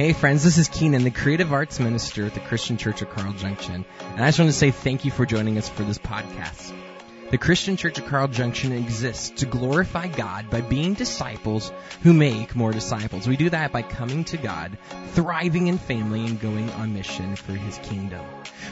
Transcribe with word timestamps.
Hey 0.00 0.14
friends, 0.14 0.42
this 0.42 0.56
is 0.56 0.68
Keenan, 0.68 1.04
the 1.04 1.10
creative 1.10 1.52
arts 1.52 1.78
minister 1.78 2.24
at 2.24 2.32
the 2.32 2.40
Christian 2.40 2.78
Church 2.78 3.02
of 3.02 3.10
Carl 3.10 3.34
Junction, 3.34 3.84
and 4.00 4.24
I 4.24 4.28
just 4.28 4.38
want 4.38 4.50
to 4.50 4.56
say 4.56 4.70
thank 4.70 5.04
you 5.04 5.10
for 5.10 5.26
joining 5.26 5.58
us 5.58 5.68
for 5.68 5.82
this 5.82 5.98
podcast. 5.98 6.72
The 7.30 7.36
Christian 7.36 7.76
Church 7.76 7.98
of 7.98 8.06
Carl 8.06 8.26
Junction 8.26 8.72
exists 8.72 9.28
to 9.40 9.44
glorify 9.44 10.06
God 10.06 10.48
by 10.48 10.62
being 10.62 10.94
disciples 10.94 11.70
who 12.02 12.14
make 12.14 12.56
more 12.56 12.72
disciples. 12.72 13.28
We 13.28 13.36
do 13.36 13.50
that 13.50 13.72
by 13.72 13.82
coming 13.82 14.24
to 14.24 14.38
God, 14.38 14.78
thriving 15.08 15.66
in 15.66 15.76
family, 15.76 16.24
and 16.24 16.40
going 16.40 16.70
on 16.70 16.94
mission 16.94 17.36
for 17.36 17.52
His 17.52 17.76
kingdom. 17.82 18.24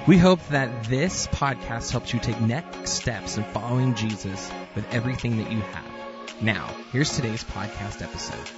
We 0.06 0.16
hope 0.16 0.40
that 0.48 0.84
this 0.84 1.26
podcast 1.26 1.90
helps 1.90 2.14
you 2.14 2.20
take 2.20 2.40
next 2.40 2.88
steps 2.88 3.36
in 3.36 3.44
following 3.44 3.94
Jesus 3.96 4.50
with 4.74 4.90
everything 4.94 5.36
that 5.44 5.52
you 5.52 5.60
have. 5.60 6.40
Now, 6.40 6.74
here's 6.90 7.14
today's 7.14 7.44
podcast 7.44 8.00
episode. 8.00 8.57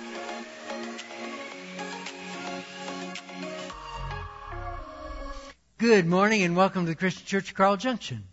Good 5.81 6.05
morning 6.05 6.43
and 6.43 6.55
welcome 6.55 6.85
to 6.85 6.91
the 6.91 6.95
Christian 6.95 7.25
Church 7.25 7.53
of 7.53 7.57
Carl 7.57 7.79
Junction. 7.79 8.25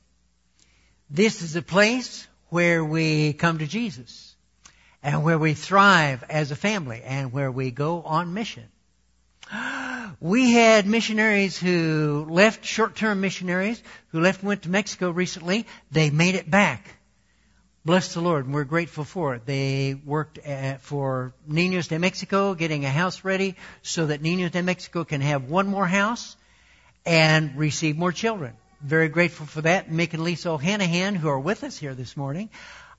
This 1.09 1.41
is 1.41 1.55
a 1.55 1.61
place 1.61 2.27
where 2.49 2.83
we 2.83 3.31
come 3.31 3.59
to 3.59 3.65
Jesus 3.65 4.35
and 5.01 5.23
where 5.23 5.39
we 5.39 5.53
thrive 5.53 6.25
as 6.29 6.51
a 6.51 6.57
family 6.57 7.01
and 7.05 7.31
where 7.31 7.49
we 7.49 7.71
go 7.71 8.01
on 8.01 8.33
mission. 8.33 8.65
We 10.19 10.51
had 10.51 10.87
missionaries 10.87 11.57
who 11.57 12.27
left, 12.29 12.65
short-term 12.65 13.21
missionaries 13.21 13.81
who 14.09 14.19
left 14.19 14.41
and 14.41 14.49
went 14.49 14.63
to 14.63 14.69
Mexico 14.69 15.11
recently. 15.11 15.67
They 15.89 16.09
made 16.09 16.35
it 16.35 16.49
back. 16.49 16.85
Bless 17.85 18.13
the 18.13 18.21
Lord, 18.21 18.45
and 18.45 18.53
we're 18.53 18.65
grateful 18.65 19.05
for 19.05 19.35
it. 19.35 19.45
They 19.45 19.93
worked 19.93 20.37
at, 20.39 20.81
for 20.81 21.33
Niños 21.49 21.87
de 21.87 21.99
Mexico, 21.99 22.55
getting 22.55 22.83
a 22.83 22.89
house 22.89 23.23
ready 23.23 23.55
so 23.83 24.07
that 24.07 24.21
Niños 24.21 24.51
de 24.51 24.63
Mexico 24.63 25.05
can 25.05 25.21
have 25.21 25.49
one 25.49 25.67
more 25.67 25.87
house 25.87 26.35
and 27.07 27.57
receive 27.57 27.97
more 27.97 28.11
children 28.11 28.53
very 28.81 29.09
grateful 29.09 29.45
for 29.45 29.61
that. 29.61 29.89
Mick 29.89 30.13
and 30.13 30.23
Lisa 30.23 30.51
O'Hanahan, 30.51 31.15
who 31.15 31.29
are 31.29 31.39
with 31.39 31.63
us 31.63 31.77
here 31.77 31.95
this 31.95 32.15
morning, 32.15 32.49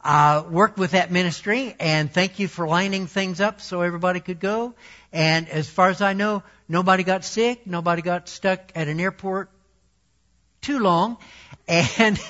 uh, 0.02 0.44
worked 0.48 0.78
with 0.78 0.92
that 0.92 1.10
ministry, 1.10 1.74
and 1.78 2.12
thank 2.12 2.38
you 2.38 2.48
for 2.48 2.66
lining 2.66 3.06
things 3.06 3.40
up 3.40 3.60
so 3.60 3.82
everybody 3.82 4.20
could 4.20 4.40
go. 4.40 4.74
And 5.12 5.48
as 5.48 5.68
far 5.68 5.90
as 5.90 6.00
I 6.00 6.12
know, 6.12 6.42
nobody 6.68 7.04
got 7.04 7.24
sick, 7.24 7.66
nobody 7.66 8.02
got 8.02 8.28
stuck 8.28 8.72
at 8.74 8.88
an 8.88 9.00
airport 9.00 9.50
too 10.60 10.78
long, 10.78 11.16
and 11.68 12.20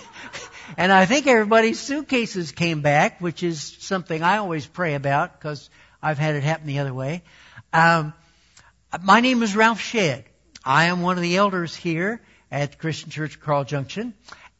and 0.76 0.92
I 0.92 1.06
think 1.06 1.26
everybody's 1.26 1.80
suitcases 1.80 2.52
came 2.52 2.82
back, 2.82 3.20
which 3.20 3.42
is 3.42 3.62
something 3.80 4.22
I 4.22 4.38
always 4.38 4.66
pray 4.66 4.94
about 4.94 5.38
because 5.38 5.70
I've 6.02 6.18
had 6.18 6.34
it 6.34 6.42
happen 6.42 6.66
the 6.66 6.80
other 6.80 6.94
way. 6.94 7.22
Um, 7.72 8.12
my 9.02 9.20
name 9.20 9.42
is 9.42 9.56
Ralph 9.56 9.80
Shedd. 9.80 10.24
I 10.64 10.86
am 10.86 11.02
one 11.02 11.16
of 11.16 11.22
the 11.22 11.36
elders 11.36 11.74
here 11.74 12.20
at 12.50 12.78
Christian 12.78 13.10
Church 13.10 13.40
Carl 13.40 13.64
Junction. 13.64 14.14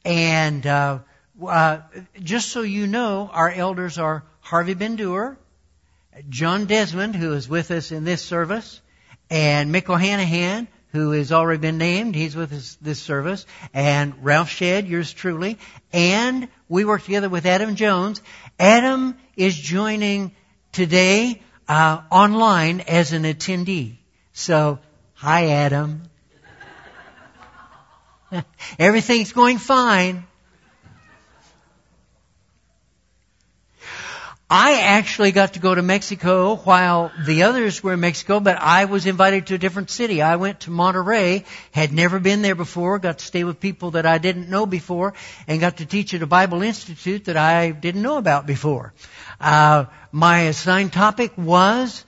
And 0.05 0.67
uh, 0.67 1.01
uh, 1.47 1.81
just 2.23 2.51
so 2.51 2.63
you 2.63 2.87
know, 2.87 3.31
our 3.33 3.51
elders 3.51 3.99
are 3.99 4.25
Harvey 4.41 4.75
Bendur, 4.75 5.37
John 6.29 6.67
Desmond, 6.67 7.15
who 7.15 7.35
is 7.35 7.49
with 7.49 7.71
us 7.71 7.93
in 7.93 8.05
this 8.05 8.23
service, 8.23 8.81
and 9.31 9.75
Mick 9.75 9.89
O'Hanahan, 9.89 10.69
who 10.93 11.11
has 11.13 11.33
already 11.33 11.61
been 11.61 11.79
named. 11.79 12.15
He's 12.15 12.35
with 12.35 12.53
us 12.53 12.79
this 12.81 13.01
service. 13.01 13.45
And 13.75 14.25
Ralph 14.25 14.49
Shedd, 14.49 14.89
yours 14.89 15.13
truly. 15.13 15.59
And 15.93 16.49
we 16.69 16.85
work 16.85 17.05
together 17.05 17.29
with 17.29 17.45
Adam 17.45 17.77
Jones. 17.77 18.23
Adam 18.59 19.17
is 19.37 19.57
joining 19.57 20.33
today 20.73 21.43
uh, 21.69 22.03
online 22.11 22.81
as 22.81 23.13
an 23.13 23.25
attendee. 23.25 23.99
So, 24.33 24.79
hi 25.19 25.49
Adam. 25.49 26.03
Everything's 28.79 29.33
going 29.33 29.59
fine. 29.59 30.25
I 34.49 34.81
actually 34.81 35.33
got 35.33 35.55
to 35.55 35.59
go 35.59 35.75
to 35.75 35.83
Mexico 35.83 36.55
while 36.55 37.11
the 37.27 37.43
others 37.43 37.83
were 37.83 37.95
in 37.95 38.01
Mexico, 38.01 38.39
but 38.39 38.59
I 38.59 38.85
was 38.85 39.07
invited 39.07 39.49
to 39.49 39.57
a 39.57 39.59
different 39.59 39.91
city. 39.91 40.23
I 40.23 40.37
went 40.37 40.61
to 40.61 40.71
Monterrey, 40.71 41.45
had 41.73 41.93
never 41.93 42.21
been 42.21 42.41
there 42.41 42.55
before, 42.55 43.01
got 43.01 43.19
to 43.19 43.27
stay 43.27 43.43
with 43.43 43.59
people 43.59 43.91
that 43.91 44.07
I 44.07 44.19
didn't 44.19 44.49
know 44.49 44.67
before, 44.67 45.15
and 45.49 45.61
got 45.61 45.79
to 45.79 45.87
teach 45.87 46.15
at 46.15 46.23
a 46.23 46.27
Bible 46.27 46.63
Institute 46.63 47.25
that 47.25 47.37
I 47.37 47.73
didn't 47.73 48.03
know 48.03 48.19
about 48.19 48.47
before. 48.47 48.95
Uh, 49.41 49.87
my 50.13 50.43
assigned 50.43 50.93
topic 50.93 51.33
was 51.37 52.05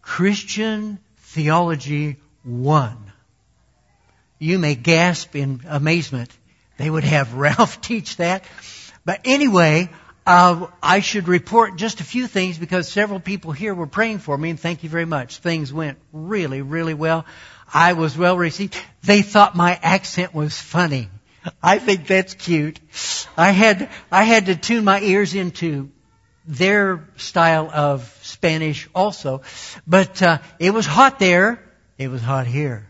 Christian 0.00 1.00
Theology 1.18 2.21
1 2.44 3.12
you 4.42 4.58
may 4.58 4.74
gasp 4.74 5.36
in 5.36 5.60
amazement. 5.68 6.28
They 6.76 6.90
would 6.90 7.04
have 7.04 7.34
Ralph 7.46 7.80
teach 7.80 8.16
that. 8.16 8.44
But 9.04 9.20
anyway, 9.24 9.88
uh, 10.26 10.66
I 10.82 10.98
should 11.00 11.28
report 11.28 11.76
just 11.76 12.00
a 12.00 12.04
few 12.04 12.26
things 12.26 12.58
because 12.58 12.88
several 12.88 13.20
people 13.20 13.52
here 13.52 13.72
were 13.72 13.86
praying 13.86 14.18
for 14.18 14.36
me, 14.36 14.50
and 14.50 14.58
thank 14.58 14.82
you 14.82 14.88
very 14.88 15.04
much. 15.04 15.38
Things 15.38 15.72
went 15.72 15.98
really, 16.12 16.60
really 16.60 16.94
well. 16.94 17.24
I 17.72 17.92
was 17.92 18.18
well 18.18 18.36
received. 18.36 18.76
They 19.04 19.22
thought 19.22 19.54
my 19.54 19.78
accent 19.80 20.34
was 20.34 20.60
funny. 20.60 21.08
I 21.62 21.78
think 21.78 22.08
that's 22.08 22.34
cute. 22.34 22.80
I 23.36 23.50
had 23.50 23.90
I 24.10 24.24
had 24.24 24.46
to 24.46 24.56
tune 24.56 24.84
my 24.84 25.00
ears 25.00 25.34
into 25.34 25.90
their 26.46 27.08
style 27.16 27.70
of 27.72 28.18
Spanish 28.22 28.88
also, 28.94 29.42
but 29.86 30.20
uh, 30.22 30.38
it 30.58 30.74
was 30.74 30.86
hot 30.86 31.18
there. 31.18 31.60
It 32.02 32.08
was 32.08 32.22
hot 32.22 32.46
here. 32.46 32.86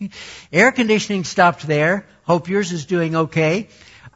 Air 0.52 0.72
conditioning 0.72 1.24
stopped 1.24 1.66
there. 1.66 2.06
Hope 2.24 2.48
yours 2.48 2.72
is 2.72 2.84
doing 2.84 3.16
okay. 3.16 3.68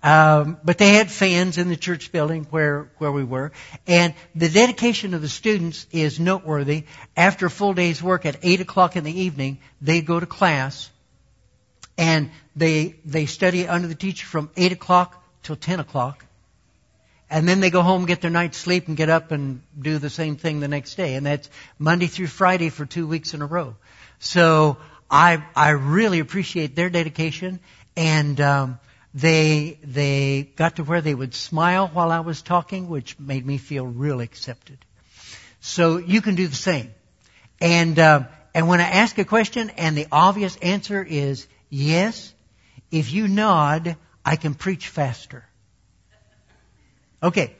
Um, 0.02 0.58
but 0.64 0.78
they 0.78 0.94
had 0.94 1.10
fans 1.10 1.58
in 1.58 1.68
the 1.68 1.76
church 1.76 2.10
building 2.10 2.46
where 2.50 2.90
where 2.98 3.12
we 3.12 3.22
were, 3.22 3.52
and 3.86 4.14
the 4.34 4.48
dedication 4.48 5.12
of 5.12 5.20
the 5.20 5.28
students 5.28 5.86
is 5.90 6.18
noteworthy. 6.18 6.84
After 7.16 7.46
a 7.46 7.50
full 7.50 7.74
day's 7.74 8.02
work 8.02 8.24
at 8.24 8.38
eight 8.42 8.62
o'clock 8.62 8.96
in 8.96 9.04
the 9.04 9.20
evening, 9.20 9.58
they 9.82 10.00
go 10.00 10.18
to 10.18 10.24
class, 10.24 10.90
and 11.98 12.30
they 12.56 12.94
they 13.04 13.26
study 13.26 13.68
under 13.68 13.88
the 13.88 13.94
teacher 13.94 14.26
from 14.26 14.50
eight 14.56 14.72
o'clock 14.72 15.22
till 15.42 15.56
ten 15.56 15.80
o'clock, 15.80 16.24
and 17.28 17.46
then 17.46 17.60
they 17.60 17.68
go 17.68 17.82
home, 17.82 18.06
get 18.06 18.22
their 18.22 18.30
night's 18.30 18.56
sleep, 18.56 18.88
and 18.88 18.96
get 18.96 19.10
up 19.10 19.32
and 19.32 19.60
do 19.78 19.98
the 19.98 20.08
same 20.08 20.36
thing 20.36 20.60
the 20.60 20.68
next 20.68 20.94
day, 20.94 21.14
and 21.14 21.26
that's 21.26 21.50
Monday 21.78 22.06
through 22.06 22.28
Friday 22.28 22.70
for 22.70 22.86
two 22.86 23.06
weeks 23.06 23.34
in 23.34 23.42
a 23.42 23.46
row. 23.46 23.76
So 24.20 24.76
I 25.10 25.42
I 25.56 25.70
really 25.70 26.20
appreciate 26.20 26.76
their 26.76 26.90
dedication, 26.90 27.58
and 27.96 28.40
um, 28.40 28.78
they 29.14 29.78
they 29.82 30.48
got 30.56 30.76
to 30.76 30.84
where 30.84 31.00
they 31.00 31.14
would 31.14 31.34
smile 31.34 31.88
while 31.92 32.12
I 32.12 32.20
was 32.20 32.42
talking, 32.42 32.88
which 32.88 33.18
made 33.18 33.44
me 33.44 33.58
feel 33.58 33.86
real 33.86 34.20
accepted. 34.20 34.78
So 35.60 35.96
you 35.96 36.20
can 36.20 36.34
do 36.36 36.46
the 36.46 36.54
same, 36.54 36.94
and 37.60 37.98
uh, 37.98 38.24
and 38.54 38.68
when 38.68 38.80
I 38.80 38.90
ask 38.90 39.16
a 39.18 39.24
question 39.24 39.70
and 39.70 39.96
the 39.96 40.06
obvious 40.12 40.56
answer 40.56 41.02
is 41.02 41.46
yes, 41.70 42.32
if 42.90 43.12
you 43.12 43.26
nod, 43.26 43.96
I 44.24 44.36
can 44.36 44.54
preach 44.54 44.88
faster. 44.88 45.44
Okay. 47.22 47.54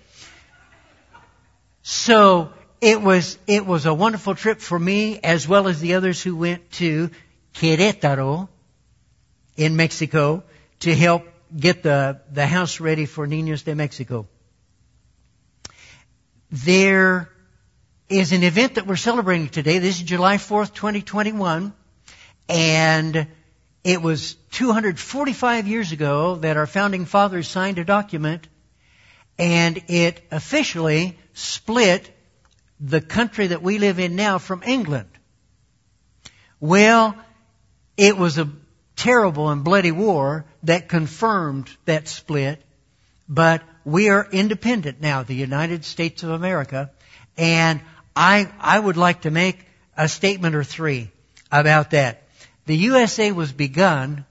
So 1.83 2.53
it 2.81 3.03
was 3.03 3.39
it 3.47 3.67
was 3.67 3.87
a 3.87 3.95
wonderful 3.95 4.35
trip 4.35 4.61
for 4.61 4.79
me 4.79 5.21
as 5.23 5.47
well 5.47 5.69
as 5.69 5.81
the 5.81 5.95
others 5.95 6.23
who 6.23 6.37
went 6.37 6.71
to 6.73 7.11
Querétaro 7.55 8.49
in 9.57 9.77
Mexico 9.77 10.43
to 10.81 10.95
help 10.95 11.25
get 11.57 11.83
the, 11.83 12.21
the 12.33 12.47
house 12.47 12.81
ready 12.81 13.07
for 13.07 13.27
Niños 13.27 13.65
de 13.65 13.75
Mexico. 13.75 14.27
There 16.51 17.31
is 18.09 18.33
an 18.33 18.43
event 18.43 18.77
that 18.77 18.87
we're 18.87 18.97
celebrating 18.97 19.49
today. 19.49 19.79
This 19.79 19.97
is 19.97 20.03
July 20.03 20.37
4th, 20.37 20.75
2021. 20.75 21.73
And 22.49 23.27
it 23.85 24.03
was 24.03 24.35
245 24.53 25.69
years 25.69 25.93
ago 25.93 26.37
that 26.37 26.57
our 26.57 26.67
founding 26.67 27.05
fathers 27.05 27.47
signed 27.47 27.79
a 27.79 27.85
document 27.85 28.49
and 29.39 29.83
it 29.89 30.23
officially 30.31 31.17
split 31.35 32.11
the 32.81 33.01
country 33.01 33.49
that 33.49 33.63
we 33.63 33.79
live 33.79 33.99
in 33.99 34.17
now 34.17 34.39
from 34.39 34.63
England. 34.65 35.09
Well, 36.59 37.15
it 37.97 38.17
was 38.17 38.39
a 38.39 38.51
terrible 38.97 39.51
and 39.51 39.65
bloody 39.65 39.93
war 39.93 40.47
that 40.63 40.89
confirmed 40.89 41.71
that 41.85 42.09
split, 42.09 42.63
but 43.29 43.63
we 43.85 44.09
are 44.09 44.27
independent 44.31 45.01
now, 45.01 45.23
the 45.23 45.35
United 45.35 45.85
States 45.85 46.23
of 46.23 46.31
America, 46.31 46.91
and 47.37 47.81
I, 48.15 48.51
I 48.59 48.79
would 48.79 48.97
like 48.97 49.23
to 49.23 49.31
make 49.31 49.65
a 49.97 50.09
statement 50.09 50.55
or 50.55 50.65
three 50.65 51.11
about 51.51 51.91
that. 51.91 52.23
The 52.67 52.77
USA 52.77 53.33
was 53.33 53.53
begun 53.53 54.25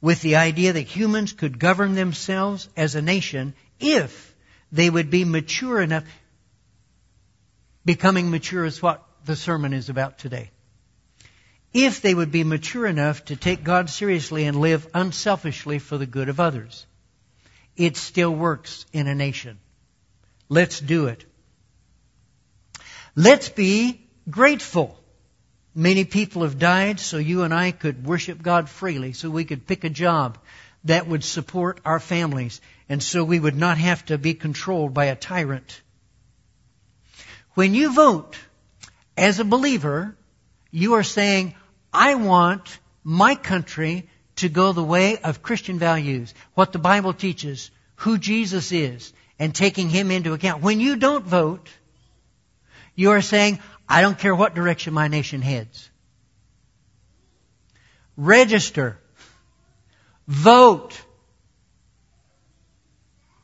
with 0.00 0.22
the 0.22 0.36
idea 0.36 0.72
that 0.72 0.82
humans 0.82 1.32
could 1.32 1.58
govern 1.58 1.94
themselves 1.94 2.68
as 2.76 2.94
a 2.94 3.02
nation 3.02 3.54
if 3.80 4.34
they 4.70 4.88
would 4.88 5.10
be 5.10 5.24
mature 5.24 5.80
enough. 5.80 6.04
Becoming 7.86 8.32
mature 8.32 8.64
is 8.64 8.82
what 8.82 9.06
the 9.24 9.36
sermon 9.36 9.72
is 9.72 9.88
about 9.88 10.18
today. 10.18 10.50
if 11.72 12.00
they 12.00 12.14
would 12.14 12.32
be 12.32 12.42
mature 12.42 12.86
enough 12.86 13.26
to 13.26 13.36
take 13.36 13.62
God 13.62 13.90
seriously 13.90 14.44
and 14.44 14.58
live 14.60 14.88
unselfishly 14.94 15.78
for 15.78 15.98
the 15.98 16.06
good 16.06 16.28
of 16.30 16.40
others. 16.40 16.86
It 17.76 17.96
still 17.98 18.34
works 18.34 18.86
in 18.92 19.06
a 19.06 19.14
nation. 19.14 19.58
Let's 20.48 20.80
do 20.80 21.06
it. 21.08 21.24
Let's 23.14 23.50
be 23.50 24.08
grateful. 24.28 24.98
Many 25.74 26.04
people 26.04 26.42
have 26.42 26.58
died 26.58 26.98
so 26.98 27.18
you 27.18 27.42
and 27.42 27.52
I 27.52 27.72
could 27.72 28.06
worship 28.06 28.42
God 28.42 28.68
freely, 28.70 29.12
so 29.12 29.28
we 29.28 29.44
could 29.44 29.66
pick 29.66 29.84
a 29.84 29.90
job 29.90 30.38
that 30.84 31.06
would 31.06 31.24
support 31.24 31.80
our 31.84 32.00
families, 32.00 32.60
and 32.88 33.02
so 33.02 33.22
we 33.22 33.38
would 33.38 33.56
not 33.56 33.76
have 33.76 34.04
to 34.06 34.18
be 34.18 34.34
controlled 34.34 34.94
by 34.94 35.06
a 35.06 35.16
tyrant. 35.16 35.82
When 37.56 37.72
you 37.72 37.94
vote 37.94 38.36
as 39.16 39.40
a 39.40 39.44
believer, 39.44 40.14
you 40.70 40.92
are 40.92 41.02
saying, 41.02 41.54
I 41.90 42.14
want 42.14 42.78
my 43.02 43.34
country 43.34 44.10
to 44.36 44.50
go 44.50 44.72
the 44.72 44.84
way 44.84 45.16
of 45.16 45.42
Christian 45.42 45.78
values, 45.78 46.34
what 46.52 46.72
the 46.72 46.78
Bible 46.78 47.14
teaches, 47.14 47.70
who 47.94 48.18
Jesus 48.18 48.72
is, 48.72 49.10
and 49.38 49.54
taking 49.54 49.88
Him 49.88 50.10
into 50.10 50.34
account. 50.34 50.62
When 50.62 50.80
you 50.80 50.96
don't 50.96 51.24
vote, 51.24 51.70
you 52.94 53.12
are 53.12 53.22
saying, 53.22 53.58
I 53.88 54.02
don't 54.02 54.18
care 54.18 54.34
what 54.34 54.54
direction 54.54 54.92
my 54.92 55.08
nation 55.08 55.40
heads. 55.40 55.88
Register. 58.18 58.98
Vote. 60.28 61.00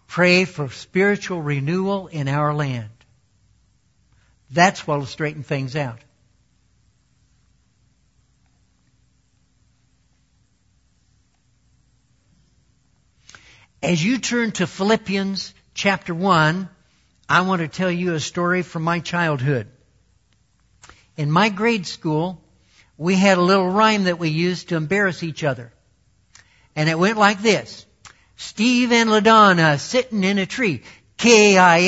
Pray 0.07 0.45
for 0.45 0.69
spiritual 0.69 1.41
renewal 1.41 2.09
in 2.09 2.29
our 2.29 2.53
land. 2.53 2.91
That's 4.53 4.87
what 4.87 4.99
will 4.99 5.07
straighten 5.07 5.43
things 5.43 5.75
out. 5.77 5.99
As 13.83 14.05
you 14.05 14.19
turn 14.19 14.53
to 14.53 14.67
Philippians 14.67 15.55
chapter 15.75 16.15
1, 16.15 16.69
I 17.29 17.41
want 17.41 17.63
to 17.63 17.69
tell 17.69 17.91
you 17.91 18.15
a 18.15 18.21
story 18.21 18.63
from 18.63 18.83
my 18.83 19.01
childhood. 19.01 19.69
In 21.17 21.31
my 21.33 21.49
grade 21.49 21.87
school, 21.87 22.41
we 22.99 23.17
had 23.17 23.39
a 23.39 23.43
little 23.43 23.69
rhyme 23.69 24.05
that 24.05 24.19
we 24.19 24.29
used 24.29 24.69
to 24.69 24.77
embarrass 24.77 25.23
each 25.23 25.43
other. 25.43 25.73
And 26.77 26.89
it 26.89 26.99
went 26.99 27.19
like 27.19 27.41
this. 27.41 27.87
Steve 28.37 28.93
and 28.93 29.09
LaDonna 29.11 29.81
sitting 29.81 30.23
in 30.25 30.39
a 30.39 30.47
tree. 30.47 30.83
K-I-S-S-I-N-G. 31.17 31.79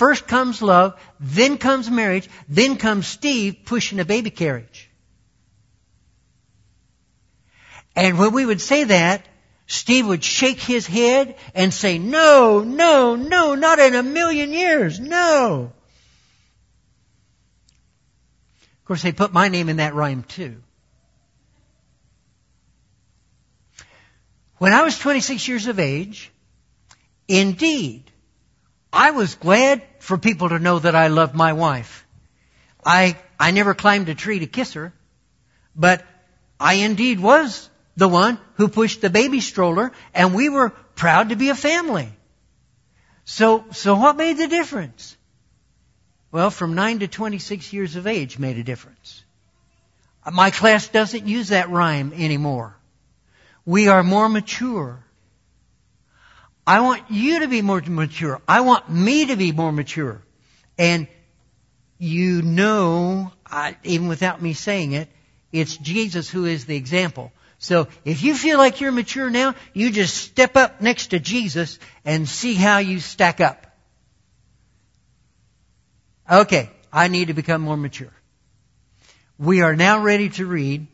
First 0.00 0.26
comes 0.26 0.62
love, 0.62 0.98
then 1.20 1.58
comes 1.58 1.90
marriage, 1.90 2.26
then 2.48 2.78
comes 2.78 3.06
Steve 3.06 3.66
pushing 3.66 4.00
a 4.00 4.04
baby 4.06 4.30
carriage. 4.30 4.88
And 7.94 8.18
when 8.18 8.32
we 8.32 8.46
would 8.46 8.62
say 8.62 8.84
that, 8.84 9.26
Steve 9.66 10.06
would 10.06 10.24
shake 10.24 10.58
his 10.58 10.86
head 10.86 11.36
and 11.54 11.74
say, 11.74 11.98
no, 11.98 12.60
no, 12.60 13.14
no, 13.14 13.54
not 13.54 13.78
in 13.78 13.94
a 13.94 14.02
million 14.02 14.54
years, 14.54 14.98
no. 14.98 15.70
Of 18.78 18.84
course, 18.86 19.02
they 19.02 19.12
put 19.12 19.34
my 19.34 19.48
name 19.48 19.68
in 19.68 19.76
that 19.76 19.92
rhyme 19.92 20.22
too. 20.22 20.62
When 24.56 24.72
I 24.72 24.80
was 24.80 24.98
26 24.98 25.46
years 25.46 25.66
of 25.66 25.78
age, 25.78 26.32
indeed, 27.28 28.10
I 28.90 29.10
was 29.10 29.34
glad 29.34 29.82
for 30.00 30.18
people 30.18 30.48
to 30.48 30.58
know 30.58 30.78
that 30.78 30.94
I 30.94 31.06
loved 31.06 31.34
my 31.34 31.52
wife. 31.52 32.06
I, 32.84 33.16
I 33.38 33.50
never 33.52 33.74
climbed 33.74 34.08
a 34.08 34.14
tree 34.14 34.40
to 34.40 34.46
kiss 34.46 34.72
her, 34.72 34.92
but 35.76 36.04
I 36.58 36.74
indeed 36.74 37.20
was 37.20 37.68
the 37.96 38.08
one 38.08 38.38
who 38.54 38.68
pushed 38.68 39.00
the 39.00 39.10
baby 39.10 39.40
stroller, 39.40 39.92
and 40.14 40.34
we 40.34 40.48
were 40.48 40.70
proud 40.70 41.28
to 41.28 41.36
be 41.36 41.50
a 41.50 41.54
family. 41.54 42.08
So, 43.24 43.64
so 43.72 43.94
what 43.94 44.16
made 44.16 44.38
the 44.38 44.48
difference? 44.48 45.16
Well, 46.32 46.50
from 46.50 46.74
9 46.74 47.00
to 47.00 47.08
26 47.08 47.72
years 47.72 47.96
of 47.96 48.06
age 48.06 48.38
made 48.38 48.56
a 48.56 48.62
difference. 48.62 49.22
My 50.30 50.50
class 50.50 50.88
doesn't 50.88 51.26
use 51.26 51.48
that 51.48 51.70
rhyme 51.70 52.12
anymore. 52.14 52.76
We 53.64 53.88
are 53.88 54.02
more 54.02 54.28
mature. 54.28 55.04
I 56.70 56.78
want 56.78 57.10
you 57.10 57.40
to 57.40 57.48
be 57.48 57.62
more 57.62 57.80
mature. 57.80 58.40
I 58.46 58.60
want 58.60 58.88
me 58.88 59.26
to 59.26 59.34
be 59.34 59.50
more 59.50 59.72
mature. 59.72 60.22
And 60.78 61.08
you 61.98 62.42
know, 62.42 63.32
I, 63.44 63.76
even 63.82 64.06
without 64.06 64.40
me 64.40 64.52
saying 64.52 64.92
it, 64.92 65.08
it's 65.50 65.76
Jesus 65.76 66.30
who 66.30 66.44
is 66.44 66.66
the 66.66 66.76
example. 66.76 67.32
So 67.58 67.88
if 68.04 68.22
you 68.22 68.36
feel 68.36 68.56
like 68.56 68.80
you're 68.80 68.92
mature 68.92 69.30
now, 69.30 69.56
you 69.74 69.90
just 69.90 70.16
step 70.16 70.56
up 70.56 70.80
next 70.80 71.08
to 71.08 71.18
Jesus 71.18 71.80
and 72.04 72.28
see 72.28 72.54
how 72.54 72.78
you 72.78 73.00
stack 73.00 73.40
up. 73.40 73.66
Okay, 76.30 76.70
I 76.92 77.08
need 77.08 77.26
to 77.26 77.34
become 77.34 77.62
more 77.62 77.76
mature. 77.76 78.14
We 79.40 79.62
are 79.62 79.74
now 79.74 80.04
ready 80.04 80.28
to 80.28 80.46
read 80.46 80.86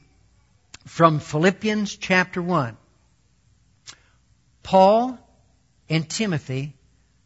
from 0.87 1.19
Philippians 1.19 1.95
chapter 1.99 2.41
1. 2.41 2.79
Paul 4.63 5.19
and 5.89 6.09
Timothy, 6.09 6.75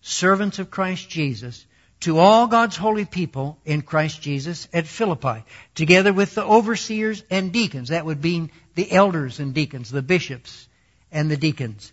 servants 0.01 0.59
of 0.59 0.71
Christ 0.71 1.09
Jesus, 1.09 1.65
to 2.01 2.19
all 2.19 2.47
God's 2.47 2.77
holy 2.77 3.05
people 3.05 3.59
in 3.65 3.83
Christ 3.83 4.23
Jesus 4.23 4.69
at 4.73 4.87
Philippi, 4.87 5.45
together 5.75 6.13
with 6.13 6.35
the 6.35 6.45
overseers 6.45 7.23
and 7.31 7.53
deacons. 7.53 7.91
That 7.91 8.07
would 8.07 8.23
be 8.23 8.51
the 8.75 8.91
elders 8.91 9.39
and 9.39 9.53
deacons, 9.53 9.91
the 9.91 10.03
bishops 10.03 10.67
and 11.13 11.31
the 11.31 11.37
deacons. 11.37 11.93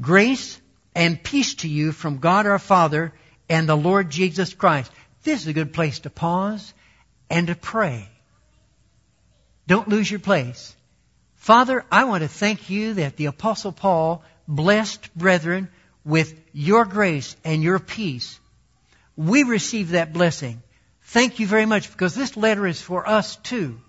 Grace 0.00 0.60
and 0.94 1.22
peace 1.22 1.54
to 1.56 1.68
you 1.68 1.92
from 1.92 2.18
God 2.18 2.46
our 2.46 2.58
Father 2.58 3.12
and 3.48 3.68
the 3.68 3.76
Lord 3.76 4.10
Jesus 4.10 4.54
Christ. 4.54 4.92
This 5.24 5.42
is 5.42 5.48
a 5.48 5.52
good 5.52 5.72
place 5.72 6.00
to 6.00 6.10
pause 6.10 6.72
and 7.28 7.48
to 7.48 7.54
pray. 7.56 8.08
Don't 9.66 9.88
lose 9.88 10.10
your 10.10 10.20
place. 10.20 10.74
Father, 11.36 11.84
I 11.90 12.04
want 12.04 12.22
to 12.22 12.28
thank 12.28 12.70
you 12.70 12.94
that 12.94 13.16
the 13.16 13.26
Apostle 13.26 13.72
Paul 13.72 14.22
blessed 14.46 15.14
brethren 15.16 15.68
with 16.08 16.34
your 16.52 16.84
grace 16.84 17.36
and 17.44 17.62
your 17.62 17.78
peace 17.78 18.40
we 19.18 19.42
receive 19.42 19.90
that 19.90 20.12
blessing. 20.12 20.62
Thank 21.02 21.40
you 21.40 21.46
very 21.46 21.66
much 21.66 21.90
because 21.90 22.14
this 22.14 22.36
letter 22.36 22.66
is 22.66 22.80
for 22.80 23.06
us 23.06 23.34
too. 23.36 23.80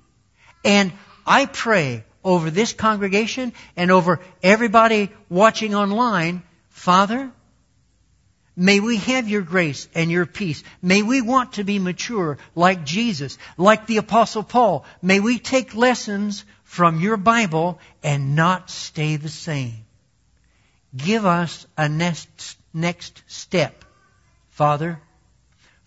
And 0.65 0.91
I 1.25 1.45
pray 1.45 2.03
over 2.23 2.49
this 2.49 2.73
congregation 2.73 3.53
and 3.77 3.91
over 3.91 4.19
everybody 4.41 5.11
watching 5.29 5.75
online, 5.75 6.41
Father, 6.69 7.31
may 8.55 8.79
we 8.79 8.97
have 8.97 9.29
your 9.29 9.43
grace 9.43 9.87
and 9.93 10.09
your 10.09 10.25
peace. 10.25 10.63
May 10.81 11.03
we 11.03 11.21
want 11.21 11.53
to 11.53 11.63
be 11.63 11.77
mature 11.77 12.39
like 12.55 12.83
Jesus, 12.83 13.37
like 13.55 13.85
the 13.85 13.97
apostle 13.97 14.41
Paul. 14.41 14.83
May 14.99 15.19
we 15.19 15.37
take 15.37 15.75
lessons 15.75 16.43
from 16.63 16.99
your 16.99 17.17
Bible 17.17 17.79
and 18.01 18.35
not 18.35 18.71
stay 18.71 19.17
the 19.17 19.29
same. 19.29 19.85
Give 20.95 21.25
us 21.25 21.67
a 21.77 21.87
next, 21.87 22.57
next 22.73 23.23
step, 23.27 23.85
Father 24.49 24.99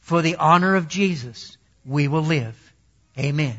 for 0.03 0.21
the 0.21 0.37
honor 0.37 0.75
of 0.75 0.89
Jesus, 0.89 1.57
we 1.87 2.09
will 2.09 2.23
live. 2.23 2.75
Amen. 3.19 3.59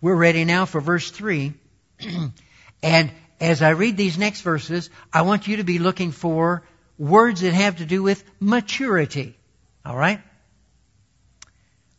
We're 0.00 0.14
ready 0.14 0.44
now 0.44 0.66
for 0.66 0.80
verse 0.80 1.10
3. 1.10 1.54
and 2.82 3.10
as 3.40 3.62
I 3.62 3.70
read 3.70 3.96
these 3.96 4.18
next 4.18 4.42
verses, 4.42 4.90
I 5.12 5.22
want 5.22 5.48
you 5.48 5.56
to 5.56 5.64
be 5.64 5.78
looking 5.78 6.12
for 6.12 6.62
words 6.98 7.40
that 7.40 7.54
have 7.54 7.78
to 7.78 7.86
do 7.86 8.02
with 8.02 8.22
maturity. 8.40 9.36
Alright? 9.86 10.20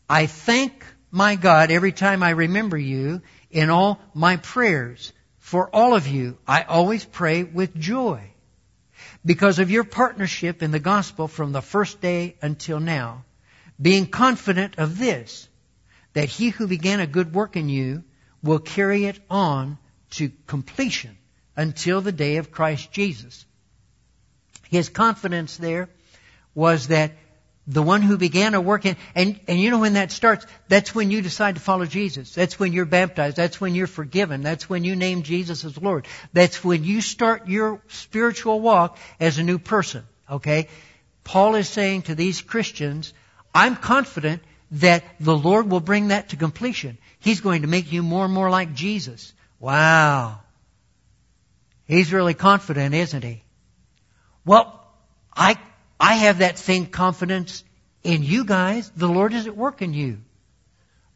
I 0.07 0.27
thank 0.27 0.85
my 1.09 1.35
God 1.35 1.71
every 1.71 1.91
time 1.91 2.21
I 2.21 2.31
remember 2.31 2.77
you 2.77 3.21
in 3.49 3.71
all 3.71 3.99
my 4.13 4.37
prayers. 4.37 5.11
For 5.53 5.69
all 5.69 5.93
of 5.93 6.07
you, 6.07 6.39
I 6.47 6.63
always 6.63 7.05
pray 7.05 7.43
with 7.43 7.75
joy 7.75 8.23
because 9.23 9.59
of 9.59 9.69
your 9.69 9.83
partnership 9.83 10.63
in 10.63 10.71
the 10.71 10.79
gospel 10.79 11.27
from 11.27 11.51
the 11.51 11.61
first 11.61 12.01
day 12.01 12.37
until 12.41 12.79
now, 12.79 13.23
being 13.79 14.07
confident 14.07 14.79
of 14.79 14.97
this, 14.97 15.47
that 16.13 16.27
he 16.27 16.49
who 16.49 16.65
began 16.65 17.01
a 17.01 17.05
good 17.05 17.35
work 17.35 17.55
in 17.55 17.69
you 17.69 18.03
will 18.41 18.57
carry 18.57 19.05
it 19.05 19.19
on 19.29 19.77
to 20.13 20.31
completion 20.47 21.15
until 21.55 22.01
the 22.01 22.11
day 22.11 22.37
of 22.37 22.49
Christ 22.49 22.91
Jesus. 22.91 23.45
His 24.71 24.89
confidence 24.89 25.57
there 25.57 25.87
was 26.55 26.87
that 26.87 27.11
the 27.65 27.81
one 27.81 28.01
who 28.01 28.17
began 28.17 28.55
a 28.55 28.61
work 28.61 28.85
in, 28.85 28.97
and, 29.15 29.39
and 29.47 29.59
you 29.59 29.71
know 29.71 29.79
when 29.79 29.93
that 29.93 30.11
starts, 30.11 30.45
that's 30.67 30.93
when 30.93 31.11
you 31.11 31.21
decide 31.21 31.55
to 31.55 31.61
follow 31.61 31.85
Jesus. 31.85 32.33
That's 32.33 32.59
when 32.59 32.73
you're 32.73 32.85
baptized. 32.85 33.37
That's 33.37 33.61
when 33.61 33.73
you're 33.73 33.87
forgiven. 33.87 34.41
That's 34.41 34.69
when 34.69 34.83
you 34.83 34.95
name 34.95 35.23
Jesus 35.23 35.63
as 35.63 35.81
Lord. 35.81 36.05
That's 36.33 36.63
when 36.63 36.83
you 36.83 36.99
start 36.99 37.47
your 37.47 37.81
spiritual 37.87 38.59
walk 38.59 38.97
as 39.19 39.37
a 39.37 39.43
new 39.43 39.59
person. 39.59 40.03
Okay? 40.29 40.67
Paul 41.23 41.55
is 41.55 41.69
saying 41.69 42.03
to 42.03 42.15
these 42.15 42.41
Christians, 42.41 43.13
I'm 43.55 43.77
confident 43.77 44.41
that 44.71 45.03
the 45.19 45.37
Lord 45.37 45.69
will 45.69 45.79
bring 45.79 46.09
that 46.09 46.29
to 46.29 46.35
completion. 46.35 46.97
He's 47.19 47.39
going 47.39 47.61
to 47.61 47.67
make 47.67 47.93
you 47.93 48.03
more 48.03 48.25
and 48.25 48.33
more 48.33 48.49
like 48.49 48.73
Jesus. 48.73 49.33
Wow. 49.59 50.39
He's 51.85 52.11
really 52.11 52.33
confident, 52.33 52.93
isn't 52.93 53.23
he? 53.23 53.43
Well, 54.45 54.85
I, 55.33 55.55
I 56.03 56.15
have 56.15 56.39
that 56.39 56.57
same 56.57 56.85
confidence 56.85 57.63
in 58.03 58.23
you 58.23 58.43
guys. 58.43 58.91
The 58.93 59.07
Lord 59.07 59.33
is 59.33 59.47
at 59.47 59.55
work 59.55 59.81
in 59.81 59.93
you. 59.93 60.17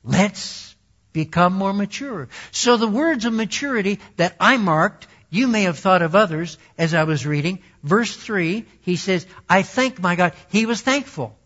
Let's 0.02 0.74
become 1.12 1.52
more 1.52 1.74
mature. 1.74 2.30
So 2.52 2.78
the 2.78 2.88
words 2.88 3.26
of 3.26 3.34
maturity 3.34 4.00
that 4.16 4.38
I 4.40 4.56
marked, 4.56 5.08
you 5.30 5.48
may 5.48 5.64
have 5.64 5.78
thought 5.78 6.04
of 6.04 6.16
others 6.16 6.58
as 6.78 6.94
I 6.94 7.04
was 7.04 7.26
reading. 7.26 7.60
Verse 7.84 8.16
3, 8.16 8.64
he 8.80 8.96
says, 8.96 9.28
I 9.50 9.64
thank 9.64 10.00
my 10.00 10.16
God. 10.16 10.32
He 10.52 10.66
was 10.66 10.80
thankful. 10.80 11.38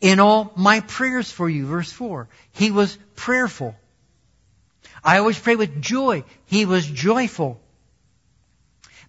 In 0.00 0.20
all 0.20 0.54
my 0.56 0.80
prayers 0.80 1.30
for 1.30 1.50
you, 1.50 1.66
verse 1.66 1.92
4, 1.92 2.30
he 2.52 2.70
was 2.70 2.96
prayerful. 3.14 3.76
I 5.04 5.18
always 5.18 5.38
pray 5.38 5.56
with 5.56 5.82
joy. 5.82 6.24
He 6.46 6.64
was 6.64 6.86
joyful. 6.86 7.60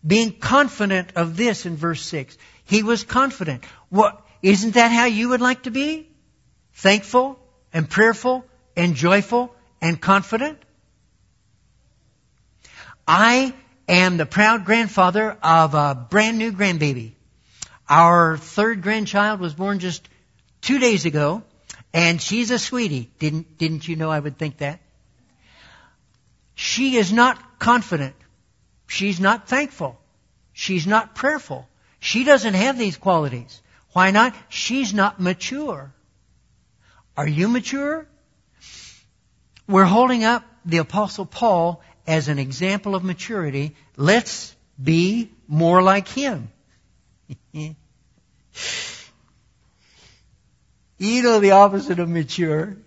Being 0.06 0.32
confident 0.32 1.13
of 1.16 1.36
this 1.38 1.66
in 1.66 1.75
verse 1.75 2.01
6. 2.06 2.38
He 2.66 2.84
was 2.84 3.04
confident. 3.04 3.63
What, 3.89 4.22
isn't 4.42 4.75
that 4.75 4.92
how 4.92 5.06
you 5.06 5.30
would 5.30 5.42
like 5.42 5.63
to 5.63 5.72
be? 5.72 6.10
Thankful 6.74 7.39
and 7.74 7.89
prayerful 7.89 8.46
and 8.75 8.96
joyful 8.96 9.54
and 9.82 10.00
confident? 10.00 10.60
I 13.08 13.54
am 13.88 14.18
the 14.18 14.25
proud 14.25 14.66
grandfather 14.66 15.38
of 15.42 15.74
a 15.74 15.96
brand 15.96 16.38
new 16.38 16.51
grandbaby. 16.51 17.13
Our 17.89 18.38
third 18.38 18.82
grandchild 18.82 19.39
was 19.39 19.54
born 19.54 19.80
just 19.80 20.08
two 20.62 20.77
days 20.77 21.06
ago, 21.06 21.44
and 21.94 22.22
she's 22.22 22.51
a 22.51 22.60
sweetie. 22.60 23.10
Didn't, 23.18 23.58
didn't 23.58 23.88
you 23.88 23.96
know 23.96 24.12
I 24.12 24.20
would 24.20 24.38
think 24.38 24.58
that? 24.58 24.82
She 26.56 26.98
is 26.98 27.13
not 27.13 27.60
confident. 27.60 28.16
She's 28.88 29.20
not 29.20 29.48
thankful. 29.48 30.00
She's 30.53 30.88
not 30.88 31.13
prayerful. 31.13 31.67
She 32.00 32.24
doesn't 32.24 32.53
have 32.53 32.77
these 32.77 32.98
qualities. 32.98 33.62
Why 33.91 34.12
not? 34.12 34.36
She's 34.50 34.94
not 34.94 35.20
mature. 35.20 35.94
Are 37.15 37.27
you 37.27 37.48
mature? 37.48 38.08
We're 39.67 39.86
holding 39.86 40.24
up 40.24 40.44
the 40.65 40.77
apostle 40.77 41.25
Paul 41.25 41.82
as 42.06 42.29
an 42.29 42.39
example 42.39 42.96
of 42.96 43.03
maturity. 43.03 43.75
Let's 43.98 44.56
be 44.82 45.32
more 45.48 45.82
like 45.82 46.08
him. 46.08 46.50
you 47.51 47.75
know 50.98 51.39
the 51.39 51.51
opposite 51.51 52.00
of 52.00 52.08
mature. 52.08 52.77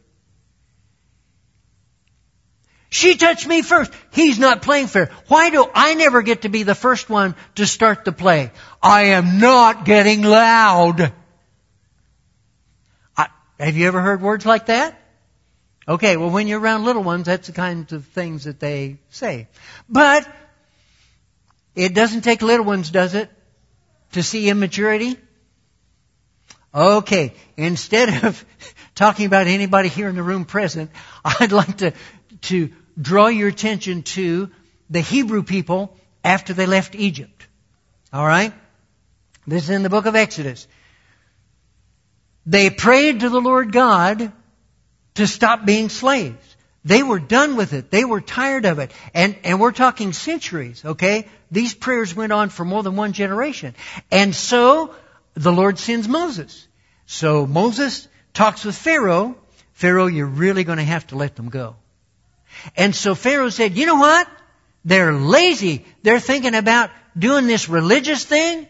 She 2.91 3.15
touched 3.15 3.47
me 3.47 3.63
first. 3.63 3.93
He's 4.13 4.41
not 4.41 4.63
playing 4.63 4.89
fair. 4.89 5.11
Why 5.29 5.51
do 5.51 5.65
I 5.73 5.95
never 5.95 6.23
get 6.23 6.43
to 6.43 6.49
be 6.49 6.65
the 6.65 6.75
first 6.75 7.09
one 7.09 7.37
to 7.55 7.65
start 7.65 8.05
the 8.05 8.13
play? 8.13 8.51
I 8.83 9.15
am 9.15 9.39
not 9.39 9.85
getting 9.85 10.23
loud. 10.23 11.13
I, 13.17 13.29
have 13.61 13.77
you 13.77 13.87
ever 13.87 14.01
heard 14.01 14.21
words 14.21 14.45
like 14.45 14.67
that? 14.67 15.01
Okay, 15.87 16.17
well 16.17 16.31
when 16.31 16.49
you're 16.49 16.59
around 16.59 16.85
little 16.85 17.05
ones, 17.05 17.27
that's 17.27 17.47
the 17.47 17.53
kinds 17.53 17.93
of 17.93 18.05
things 18.07 18.45
that 18.45 18.59
they 18.59 18.99
say. 19.11 19.47
But, 19.89 20.29
it 21.77 21.95
doesn't 21.95 22.23
take 22.23 22.43
little 22.43 22.67
ones, 22.67 22.91
does 22.91 23.15
it? 23.15 23.31
To 24.13 24.23
see 24.25 24.51
immaturity? 24.51 25.17
Okay, 26.75 27.35
instead 27.57 28.25
of 28.25 28.45
talking 28.97 29.27
about 29.27 29.47
anybody 29.47 29.89
here 29.89 30.09
in 30.09 30.17
the 30.17 30.23
room 30.25 30.45
present, 30.45 30.91
I'd 31.25 31.53
like 31.53 31.79
to, 31.79 31.93
to 32.43 32.71
draw 33.01 33.29
your 33.29 33.49
attention 33.49 34.03
to 34.03 34.51
the 34.89 35.01
Hebrew 35.01 35.43
people 35.43 35.97
after 36.25 36.53
they 36.53 36.67
left 36.67 36.95
Egypt. 36.95 37.47
Alright? 38.13 38.53
This 39.47 39.65
is 39.65 39.71
in 39.71 39.83
the 39.83 39.91
book 39.91 40.07
of 40.07 40.17
Exodus. 40.17 40.67
They 42.47 42.71
prayed 42.71 43.21
to 43.21 43.29
the 43.29 43.41
Lord 43.41 43.73
God 43.73 44.33
to 45.15 45.27
stop 45.27 45.65
being 45.65 45.89
slaves. 45.89 46.57
They 46.85 47.03
were 47.03 47.19
done 47.19 47.57
with 47.57 47.73
it. 47.73 47.91
They 47.91 48.05
were 48.05 48.21
tired 48.21 48.65
of 48.65 48.79
it. 48.79 48.91
And, 49.13 49.37
and 49.45 49.61
we're 49.61 49.73
talking 49.73 50.13
centuries, 50.13 50.83
okay? 50.85 51.29
These 51.51 51.75
prayers 51.75 52.15
went 52.15 52.33
on 52.33 52.49
for 52.49 52.65
more 52.65 52.83
than 52.83 52.97
one 52.97 53.13
generation. 53.13 53.75
And 54.11 54.35
so, 54.35 54.95
the 55.35 55.53
Lord 55.53 55.79
sends 55.79 56.09
Moses. 56.09 56.67
So 57.07 57.47
Moses 57.47 58.09
talks 58.33 58.65
with 58.65 58.77
Pharaoh. 58.77 59.37
Pharaoh, 59.73 60.07
you're 60.07 60.27
really 60.27 60.65
going 60.65 60.79
to 60.79 60.85
have 60.85 61.07
to 61.09 61.17
let 61.17 61.37
them 61.37 61.49
go. 61.49 61.77
And 62.77 62.95
so 62.95 63.15
Pharaoh 63.15 63.51
said, 63.51 63.77
you 63.77 63.87
know 63.87 63.97
what? 63.97 64.29
They're 64.85 65.13
lazy. 65.13 65.85
They're 66.03 66.21
thinking 66.21 66.55
about 66.55 66.91
doing 67.17 67.47
this 67.47 67.69
religious 67.69 68.25
thing. 68.25 68.67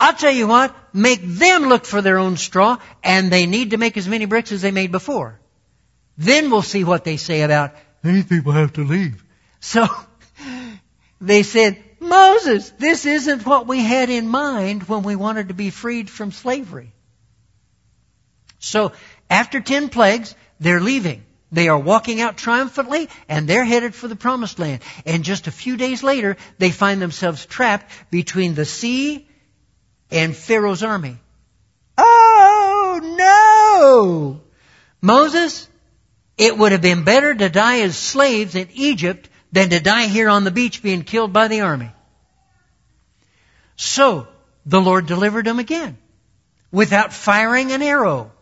I'll 0.00 0.14
tell 0.14 0.32
you 0.32 0.46
what, 0.48 0.74
make 0.94 1.20
them 1.22 1.68
look 1.68 1.84
for 1.84 2.02
their 2.02 2.18
own 2.18 2.36
straw, 2.36 2.78
and 3.02 3.30
they 3.30 3.46
need 3.46 3.70
to 3.70 3.76
make 3.76 3.96
as 3.96 4.08
many 4.08 4.24
bricks 4.26 4.52
as 4.52 4.60
they 4.60 4.70
made 4.70 4.92
before. 4.92 5.40
Then 6.18 6.50
we'll 6.50 6.62
see 6.62 6.84
what 6.84 7.04
they 7.04 7.16
say 7.16 7.42
about, 7.42 7.72
these 8.02 8.24
people 8.26 8.52
have 8.52 8.74
to 8.74 8.84
leave. 8.84 9.24
So, 9.60 9.88
they 11.20 11.42
said, 11.42 11.82
Moses, 12.00 12.70
this 12.70 13.06
isn't 13.06 13.46
what 13.46 13.66
we 13.66 13.82
had 13.82 14.10
in 14.10 14.28
mind 14.28 14.82
when 14.84 15.02
we 15.04 15.16
wanted 15.16 15.48
to 15.48 15.54
be 15.54 15.70
freed 15.70 16.10
from 16.10 16.32
slavery. 16.32 16.92
So, 18.58 18.92
after 19.30 19.60
ten 19.60 19.88
plagues, 19.88 20.34
they're 20.60 20.80
leaving. 20.80 21.24
They 21.54 21.68
are 21.68 21.78
walking 21.78 22.20
out 22.20 22.36
triumphantly 22.36 23.08
and 23.28 23.46
they're 23.46 23.64
headed 23.64 23.94
for 23.94 24.08
the 24.08 24.16
promised 24.16 24.58
land. 24.58 24.82
And 25.06 25.22
just 25.22 25.46
a 25.46 25.52
few 25.52 25.76
days 25.76 26.02
later, 26.02 26.36
they 26.58 26.72
find 26.72 27.00
themselves 27.00 27.46
trapped 27.46 27.92
between 28.10 28.56
the 28.56 28.64
sea 28.64 29.28
and 30.10 30.36
Pharaoh's 30.36 30.82
army. 30.82 31.16
Oh 31.96 33.00
no! 33.20 34.40
Moses, 35.00 35.68
it 36.36 36.58
would 36.58 36.72
have 36.72 36.82
been 36.82 37.04
better 37.04 37.32
to 37.32 37.48
die 37.48 37.82
as 37.82 37.96
slaves 37.96 38.56
in 38.56 38.68
Egypt 38.72 39.28
than 39.52 39.70
to 39.70 39.78
die 39.78 40.08
here 40.08 40.28
on 40.28 40.42
the 40.42 40.50
beach 40.50 40.82
being 40.82 41.04
killed 41.04 41.32
by 41.32 41.46
the 41.46 41.60
army. 41.60 41.92
So, 43.76 44.26
the 44.66 44.80
Lord 44.80 45.06
delivered 45.06 45.46
them 45.46 45.60
again 45.60 45.98
without 46.72 47.12
firing 47.12 47.70
an 47.70 47.82
arrow. 47.82 48.32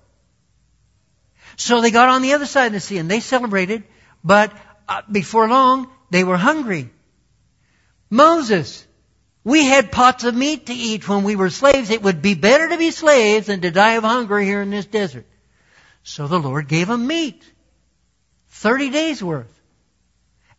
So 1.57 1.81
they 1.81 1.91
got 1.91 2.09
on 2.09 2.23
the 2.23 2.33
other 2.33 2.47
side 2.47 2.67
of 2.67 2.73
the 2.73 2.81
sea 2.81 2.99
and 2.99 3.11
they 3.11 3.21
celebrated, 3.21 3.85
but 4.25 4.53
uh, 4.89 5.03
before 5.11 5.49
long, 5.49 5.89
they 6.11 6.25
were 6.25 6.37
hungry. 6.37 6.91
Moses, 8.11 8.87
we 9.45 9.65
had 9.65 9.91
pots 9.91 10.25
of 10.25 10.35
meat 10.35 10.67
to 10.67 10.75
eat 10.75 11.09
when 11.09 11.25
we 11.25 11.37
were 11.37 11.51
slaves. 11.51 11.91
It 11.91 12.03
would 12.03 12.23
be 12.23 12.35
better 12.35 12.69
to 12.69 12.77
be 12.77 12.91
slaves 12.91 13.47
than 13.47 13.61
to 13.63 13.71
die 13.71 13.93
of 13.93 14.05
hunger 14.05 14.39
here 14.39 14.63
in 14.63 14.71
this 14.71 14.87
desert. 14.87 15.27
So 16.05 16.29
the 16.29 16.39
Lord 16.39 16.69
gave 16.69 16.89
them 16.89 17.07
meat. 17.07 17.43
Thirty 18.49 18.91
days 18.91 19.23
worth. 19.23 19.61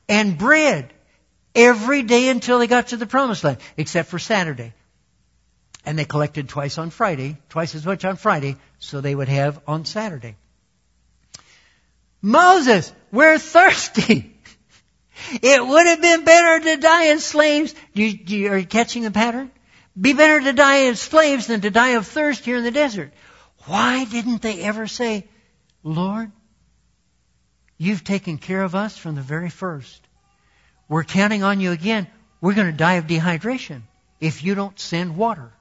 And 0.10 0.38
bread. 0.38 0.94
Every 1.56 2.02
day 2.02 2.30
until 2.30 2.60
they 2.60 2.68
got 2.68 2.88
to 2.88 2.98
the 2.98 3.06
promised 3.06 3.44
land. 3.44 3.60
Except 3.78 4.10
for 4.10 4.20
Saturday. 4.20 4.74
And 5.86 5.98
they 5.98 6.06
collected 6.06 6.50
twice 6.50 6.78
on 6.78 6.90
Friday. 6.90 7.38
Twice 7.50 7.76
as 7.76 7.86
much 7.86 8.04
on 8.04 8.16
Friday. 8.16 8.58
So 8.80 9.00
they 9.00 9.16
would 9.16 9.30
have 9.30 9.62
on 9.68 9.86
Saturday. 9.86 10.36
Moses, 12.24 12.92
we're 13.12 13.38
thirsty. 13.38 14.32
It 15.42 15.66
would 15.66 15.88
have 15.88 16.02
been 16.02 16.26
better 16.26 16.66
to 16.66 16.78
die 16.78 17.08
as 17.08 17.24
slaves. 17.24 17.74
You, 17.94 18.06
you, 18.08 18.52
are 18.52 18.58
you 18.58 18.66
catching 18.66 19.04
the 19.04 19.12
pattern? 19.12 19.52
Be 20.00 20.14
better 20.14 20.42
to 20.42 20.54
die 20.54 20.88
as 20.88 21.00
slaves 21.00 21.48
than 21.48 21.62
to 21.62 21.70
die 21.70 21.92
of 21.92 22.06
thirst 22.06 22.44
here 22.44 22.58
in 22.58 22.64
the 22.64 22.72
desert. 22.72 23.14
Why 23.66 24.04
didn't 24.06 24.42
they 24.42 24.62
ever 24.62 24.86
say, 24.86 25.26
Lord, 25.82 26.32
you've 27.78 28.04
taken 28.04 28.38
care 28.38 28.64
of 28.64 28.76
us 28.76 28.98
from 28.98 29.16
the 29.16 29.22
very 29.22 29.50
first. 29.50 30.02
We're 30.90 31.04
counting 31.04 31.44
on 31.44 31.62
you 31.62 31.72
again. 31.72 32.08
We're 32.42 32.54
going 32.54 32.72
to 32.72 32.78
die 32.78 32.96
of 32.96 33.08
dehydration 33.08 33.84
if 34.20 34.44
you 34.44 34.56
don't 34.56 34.78
send 34.80 35.16
water. 35.16 35.52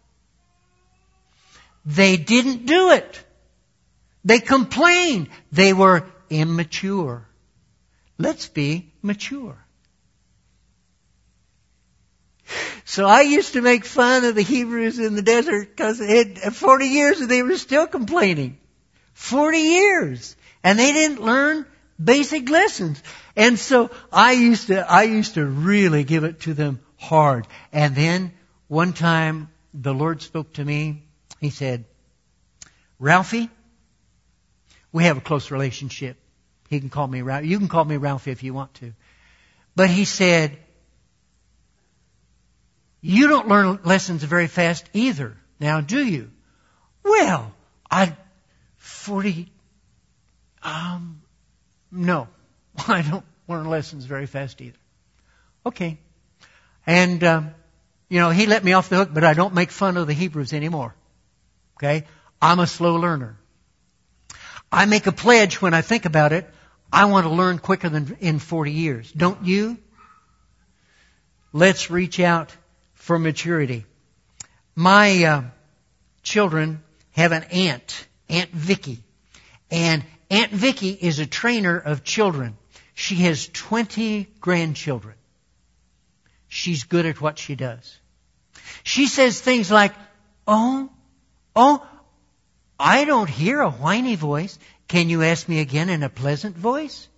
They 1.87 2.17
didn't 2.17 2.67
do 2.67 2.91
it. 2.91 3.25
They 4.25 4.41
complained. 4.41 5.29
They 5.51 5.73
were 5.73 6.07
immature. 6.41 7.27
Let's 8.19 8.49
be 8.49 8.93
mature. 9.03 9.59
So 12.85 13.07
I 13.07 13.23
used 13.23 13.55
to 13.55 13.63
make 13.63 13.85
fun 13.85 14.25
of 14.25 14.35
the 14.35 14.43
Hebrews 14.43 14.99
in 14.99 15.15
the 15.15 15.23
desert 15.23 15.71
because 15.71 16.01
at 16.01 16.47
uh, 16.47 16.51
40 16.51 16.87
years 16.87 17.21
they 17.21 17.43
were 17.43 17.57
still 17.57 17.87
complaining. 17.87 18.59
40 19.15 19.59
years. 19.59 20.37
And 20.65 20.79
they 20.79 20.93
didn't 20.93 21.23
learn 21.23 21.67
basic 22.03 22.49
lessons. 22.49 23.03
And 23.37 23.59
so 23.59 23.91
I 24.13 24.33
used 24.33 24.67
to, 24.67 24.91
I 24.91 25.05
used 25.05 25.35
to 25.35 25.47
really 25.47 26.05
give 26.05 26.25
it 26.25 26.41
to 26.41 26.55
them 26.55 26.81
hard. 26.97 27.47
And 27.73 27.95
then 27.95 28.33
one 28.69 28.93
time 28.93 29.49
the 29.73 29.95
Lord 29.95 30.23
spoke 30.23 30.53
to 30.55 30.65
me. 30.65 31.05
He 31.41 31.51
said, 31.51 31.85
Ralphie, 32.99 33.49
We 34.93 35.05
have 35.05 35.17
a 35.17 35.23
close 35.23 35.51
relationship. 35.51 36.17
He 36.73 36.81
can 36.81 36.89
call 36.89 37.07
me 37.07 37.21
Ralph. 37.21 37.45
You 37.45 37.59
can 37.59 37.69
call 37.69 37.85
me 37.85 37.99
Ralphie 37.99 38.31
if 38.31 38.43
you 38.43 38.55
want 38.55 38.73
to. 38.77 38.95
But 39.77 39.91
he 39.91 40.07
said, 40.07 40.57
you 43.03 43.29
don't 43.29 43.47
learn 43.47 43.81
lessons 43.85 44.25
very 44.25 44.47
fast 44.47 44.89
either. 44.95 45.37
Now, 45.61 45.83
do 45.83 46.03
you? 46.03 46.31
Well, 47.05 47.53
I, 47.91 48.17
40, 48.79 49.53
um, 50.63 51.21
no. 51.91 52.29
I 52.89 53.03
don't 53.03 53.27
learn 53.47 53.69
lessons 53.69 54.07
very 54.07 54.25
fast 54.25 54.63
either. 54.63 54.79
Okay. 55.67 55.99
And, 56.87 57.23
um, 57.23 57.51
you 58.09 58.19
know, 58.19 58.31
he 58.31 58.47
let 58.47 58.65
me 58.65 58.73
off 58.73 58.89
the 58.89 58.97
hook, 58.97 59.11
but 59.13 59.25
I 59.25 59.35
don't 59.35 59.53
make 59.53 59.71
fun 59.71 59.99
of 59.99 60.07
the 60.07 60.15
Hebrews 60.15 60.55
anymore. 60.55 60.95
Okay? 61.77 62.07
I'm 62.41 62.61
a 62.61 62.67
slow 62.67 62.97
learner. 62.97 63.37
I 64.73 64.87
make 64.87 65.07
a 65.07 65.13
pledge 65.13 65.61
when 65.61 65.75
I 65.75 65.83
think 65.83 66.07
about 66.07 66.33
it. 66.33 66.49
I 66.93 67.07
want 67.07 67.27
to 67.27 67.33
learn 67.33 67.59
quicker 67.59 67.89
than 67.89 68.17
in 68.21 68.39
40 68.39 68.71
years. 68.71 69.11
Don't 69.11 69.45
you? 69.47 69.79
Let's 71.53 71.91
reach 71.91 72.21
out 72.21 72.55
for 72.95 73.19
maturity. 73.19 73.87
My 74.75 75.25
uh, 75.25 75.43
children 76.23 76.83
have 77.13 77.33
an 77.33 77.45
aunt, 77.45 78.07
Aunt 78.29 78.51
Vicky, 78.51 79.03
and 79.71 80.05
Aunt 80.31 80.51
Vicky 80.51 80.91
is 80.91 81.19
a 81.19 81.27
trainer 81.27 81.79
of 81.79 82.05
children. 82.05 82.57
She 82.95 83.17
has 83.17 83.49
20 83.49 84.29
grandchildren. 84.41 85.15
She's 86.49 86.85
good 86.85 87.07
at 87.07 87.21
what 87.21 87.39
she 87.39 87.55
does. 87.55 87.99
She 88.83 89.07
says 89.07 89.41
things 89.41 89.71
like, 89.71 89.95
"Oh, 90.47 90.91
oh, 91.57 91.87
I 92.83 93.05
don't 93.05 93.31
hear 93.31 93.61
a 93.61 93.71
whiny 93.71 94.17
voice. 94.17 94.59
Can 94.89 95.09
you 95.09 95.23
ask 95.23 95.49
me 95.49 95.61
again 95.61 95.89
in 95.89 96.03
a 96.03 96.09
pleasant 96.09 96.57
voice?" 96.57 97.09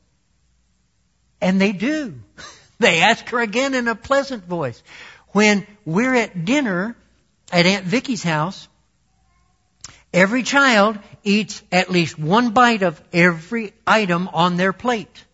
And 1.41 1.61
they 1.61 1.73
do. 1.73 2.21
They 2.81 3.03
ask 3.03 3.29
her 3.29 3.41
again 3.41 3.73
in 3.73 3.87
a 3.87 3.95
pleasant 3.95 4.47
voice. 4.47 4.83
When 5.29 5.65
we're 5.85 6.15
at 6.15 6.45
dinner 6.45 6.97
at 7.53 7.67
Aunt 7.67 7.85
Vicky's 7.85 8.23
house, 8.25 8.67
every 10.13 10.43
child 10.43 10.99
eats 11.23 11.63
at 11.71 11.89
least 11.89 12.19
one 12.19 12.51
bite 12.51 12.83
of 12.83 13.01
every 13.13 13.73
item 13.87 14.29
on 14.33 14.57
their 14.57 14.73
plate. 14.73 15.25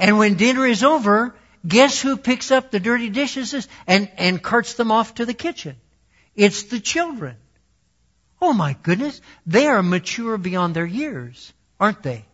And 0.00 0.18
when 0.18 0.34
dinner 0.34 0.66
is 0.66 0.82
over, 0.82 1.34
guess 1.66 2.00
who 2.00 2.16
picks 2.16 2.50
up 2.50 2.70
the 2.70 2.80
dirty 2.80 3.10
dishes 3.10 3.68
and, 3.86 4.10
and 4.16 4.42
carts 4.42 4.74
them 4.74 4.90
off 4.90 5.14
to 5.14 5.24
the 5.24 5.34
kitchen? 5.34 5.76
It's 6.36 6.64
the 6.64 6.80
children. 6.80 7.36
Oh 8.40 8.52
my 8.52 8.76
goodness, 8.82 9.20
they 9.46 9.66
are 9.66 9.82
mature 9.82 10.36
beyond 10.36 10.74
their 10.74 10.86
years, 10.86 11.52
aren't 11.80 12.02
they? 12.02 12.24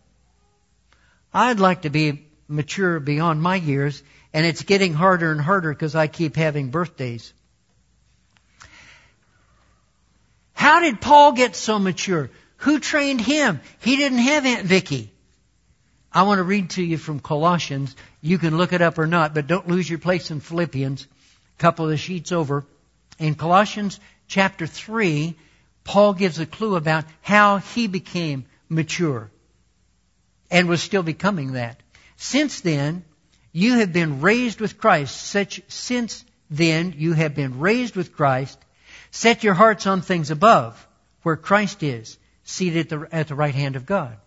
I'd 1.33 1.59
like 1.59 1.83
to 1.83 1.89
be 1.89 2.27
mature 2.47 2.99
beyond 2.99 3.41
my 3.41 3.55
years 3.55 4.03
and 4.33 4.45
it's 4.45 4.63
getting 4.63 4.93
harder 4.93 5.31
and 5.31 5.39
harder 5.39 5.71
because 5.73 5.95
I 5.95 6.07
keep 6.07 6.35
having 6.35 6.69
birthdays. 6.69 7.33
How 10.53 10.81
did 10.81 11.01
Paul 11.01 11.33
get 11.33 11.55
so 11.55 11.79
mature? 11.79 12.29
Who 12.57 12.79
trained 12.79 13.21
him? 13.21 13.61
He 13.79 13.95
didn't 13.95 14.19
have 14.19 14.45
Aunt 14.45 14.65
Vicky. 14.65 15.11
I 16.11 16.23
want 16.23 16.39
to 16.39 16.43
read 16.43 16.71
to 16.71 16.83
you 16.83 16.97
from 16.97 17.19
Colossians. 17.19 17.95
You 18.21 18.37
can 18.37 18.57
look 18.57 18.71
it 18.71 18.81
up 18.81 18.97
or 18.97 19.07
not, 19.07 19.33
but 19.33 19.47
don't 19.47 19.67
lose 19.67 19.89
your 19.89 19.99
place 19.99 20.31
in 20.31 20.39
Philippians. 20.39 21.03
A 21.03 21.61
couple 21.61 21.89
of 21.89 21.99
sheets 21.99 22.31
over. 22.31 22.65
In 23.19 23.35
Colossians 23.35 23.99
chapter 24.27 24.67
3, 24.67 25.35
Paul 25.83 26.13
gives 26.13 26.39
a 26.39 26.45
clue 26.45 26.75
about 26.75 27.05
how 27.21 27.57
he 27.57 27.87
became 27.87 28.45
mature 28.69 29.29
and 30.49 30.67
was 30.67 30.81
still 30.81 31.03
becoming 31.03 31.53
that. 31.53 31.81
Since 32.15 32.61
then, 32.61 33.03
you 33.51 33.75
have 33.79 33.93
been 33.93 34.21
raised 34.21 34.59
with 34.59 34.77
Christ. 34.77 35.15
Such, 35.15 35.61
since 35.67 36.23
then, 36.49 36.95
you 36.97 37.13
have 37.13 37.35
been 37.35 37.59
raised 37.59 37.95
with 37.95 38.15
Christ. 38.15 38.57
Set 39.11 39.43
your 39.43 39.53
hearts 39.53 39.85
on 39.85 40.01
things 40.01 40.31
above, 40.31 40.87
where 41.21 41.35
Christ 41.35 41.83
is, 41.83 42.17
seated 42.43 42.79
at 42.79 42.89
the, 42.89 43.15
at 43.15 43.27
the 43.27 43.35
right 43.35 43.53
hand 43.53 43.75
of 43.75 43.85
God. 43.85 44.17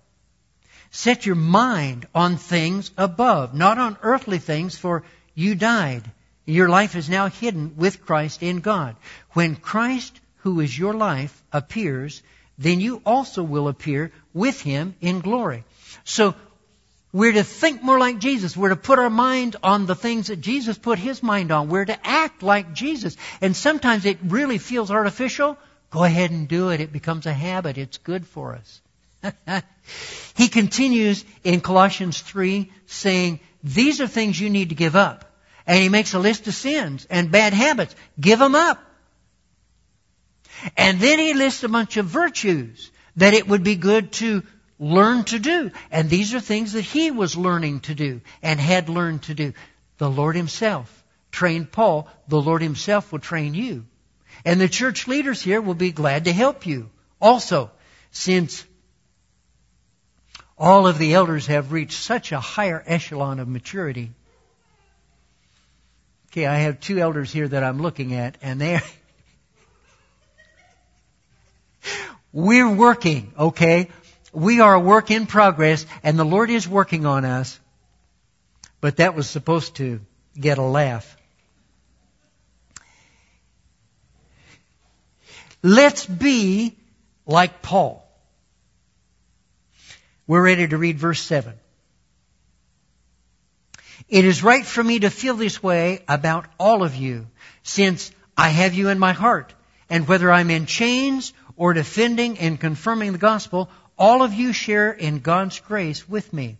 Set 0.90 1.26
your 1.26 1.34
mind 1.34 2.06
on 2.14 2.36
things 2.36 2.90
above, 2.96 3.54
not 3.54 3.78
on 3.78 3.98
earthly 4.02 4.38
things, 4.38 4.78
for 4.78 5.02
you 5.34 5.54
died. 5.54 6.10
Your 6.46 6.68
life 6.68 6.94
is 6.94 7.10
now 7.10 7.28
hidden 7.28 7.74
with 7.76 8.06
Christ 8.06 8.42
in 8.42 8.60
God. 8.60 8.96
When 9.32 9.56
Christ, 9.56 10.18
who 10.38 10.60
is 10.60 10.78
your 10.78 10.94
life, 10.94 11.42
appears, 11.52 12.22
then 12.56 12.80
you 12.80 13.02
also 13.04 13.42
will 13.42 13.68
appear 13.68 14.12
with 14.32 14.60
him 14.60 14.94
in 15.00 15.20
glory. 15.20 15.64
So 16.04 16.34
we're 17.12 17.32
to 17.32 17.42
think 17.42 17.82
more 17.82 17.98
like 17.98 18.18
Jesus. 18.18 18.56
We're 18.56 18.70
to 18.70 18.76
put 18.76 18.98
our 18.98 19.10
mind 19.10 19.56
on 19.62 19.86
the 19.86 19.94
things 19.94 20.28
that 20.28 20.40
Jesus 20.40 20.78
put 20.78 20.98
his 20.98 21.22
mind 21.22 21.50
on. 21.50 21.68
We're 21.68 21.84
to 21.84 22.06
act 22.06 22.42
like 22.42 22.72
Jesus. 22.74 23.16
And 23.40 23.56
sometimes 23.56 24.04
it 24.04 24.18
really 24.22 24.58
feels 24.58 24.90
artificial. 24.90 25.58
Go 25.90 26.04
ahead 26.04 26.30
and 26.30 26.46
do 26.46 26.70
it. 26.70 26.80
It 26.80 26.92
becomes 26.92 27.26
a 27.26 27.32
habit. 27.32 27.78
It's 27.78 27.98
good 27.98 28.26
for 28.26 28.54
us. 28.54 28.80
he 30.36 30.48
continues 30.48 31.24
in 31.42 31.60
Colossians 31.60 32.20
3 32.20 32.70
saying, 32.86 33.40
these 33.64 34.00
are 34.00 34.06
things 34.06 34.38
you 34.38 34.50
need 34.50 34.68
to 34.68 34.74
give 34.74 34.94
up. 34.94 35.24
And 35.66 35.78
he 35.78 35.88
makes 35.88 36.14
a 36.14 36.18
list 36.18 36.46
of 36.46 36.54
sins 36.54 37.06
and 37.10 37.30
bad 37.30 37.52
habits. 37.52 37.94
Give 38.20 38.38
them 38.38 38.54
up. 38.54 38.82
And 40.76 41.00
then 41.00 41.18
he 41.18 41.34
lists 41.34 41.64
a 41.64 41.68
bunch 41.68 41.96
of 41.96 42.06
virtues 42.06 42.90
that 43.16 43.34
it 43.34 43.48
would 43.48 43.62
be 43.62 43.76
good 43.76 44.12
to 44.12 44.42
learn 44.78 45.24
to 45.24 45.38
do. 45.38 45.70
And 45.90 46.08
these 46.08 46.34
are 46.34 46.40
things 46.40 46.72
that 46.72 46.82
he 46.82 47.10
was 47.10 47.36
learning 47.36 47.80
to 47.80 47.94
do 47.94 48.20
and 48.42 48.60
had 48.60 48.88
learned 48.88 49.24
to 49.24 49.34
do. 49.34 49.52
The 49.98 50.10
Lord 50.10 50.36
himself 50.36 51.04
trained 51.30 51.72
Paul. 51.72 52.08
The 52.28 52.40
Lord 52.40 52.62
himself 52.62 53.12
will 53.12 53.18
train 53.18 53.54
you. 53.54 53.84
And 54.44 54.60
the 54.60 54.68
church 54.68 55.08
leaders 55.08 55.42
here 55.42 55.60
will 55.60 55.74
be 55.74 55.92
glad 55.92 56.24
to 56.24 56.32
help 56.32 56.66
you. 56.66 56.90
Also, 57.20 57.70
since 58.10 58.64
all 60.58 60.86
of 60.86 60.98
the 60.98 61.14
elders 61.14 61.46
have 61.46 61.72
reached 61.72 61.98
such 61.98 62.32
a 62.32 62.40
higher 62.40 62.82
echelon 62.86 63.40
of 63.40 63.48
maturity. 63.48 64.12
Okay, 66.36 66.46
I 66.46 66.58
have 66.58 66.80
two 66.80 66.98
elders 66.98 67.32
here 67.32 67.48
that 67.48 67.64
I'm 67.64 67.80
looking 67.80 68.12
at, 68.12 68.36
and 68.42 68.60
they're. 68.60 68.82
We're 72.32 72.70
working, 72.70 73.32
okay? 73.38 73.88
we 74.36 74.60
are 74.60 74.74
a 74.74 74.80
work 74.80 75.10
in 75.10 75.26
progress 75.26 75.86
and 76.02 76.18
the 76.18 76.24
Lord 76.24 76.50
is 76.50 76.68
working 76.68 77.06
on 77.06 77.24
us. 77.24 77.58
But 78.82 78.98
that 78.98 79.14
was 79.14 79.28
supposed 79.28 79.76
to 79.76 80.00
get 80.38 80.58
a 80.58 80.62
laugh. 80.62 81.16
Let's 85.62 86.04
be 86.04 86.76
like 87.24 87.62
Paul. 87.62 88.06
We're 90.26 90.44
ready 90.44 90.68
to 90.68 90.76
read 90.76 90.98
verse 90.98 91.22
7. 91.22 91.54
It 94.08 94.24
is 94.24 94.42
right 94.42 94.64
for 94.64 94.82
me 94.82 95.00
to 95.00 95.10
feel 95.10 95.34
this 95.34 95.62
way 95.62 96.04
about 96.08 96.46
all 96.58 96.84
of 96.84 96.94
you, 96.94 97.26
since 97.62 98.12
I 98.36 98.50
have 98.50 98.74
you 98.74 98.88
in 98.88 98.98
my 98.98 99.12
heart. 99.12 99.52
And 99.90 100.06
whether 100.06 100.30
I'm 100.30 100.50
in 100.50 100.66
chains 100.66 101.32
or 101.56 101.72
defending 101.72 102.38
and 102.38 102.60
confirming 102.60 103.12
the 103.12 103.18
gospel, 103.18 103.68
all 103.98 104.22
of 104.22 104.32
you 104.34 104.52
share 104.52 104.92
in 104.92 105.20
God's 105.20 105.58
grace 105.60 106.08
with 106.08 106.32
me. 106.32 106.58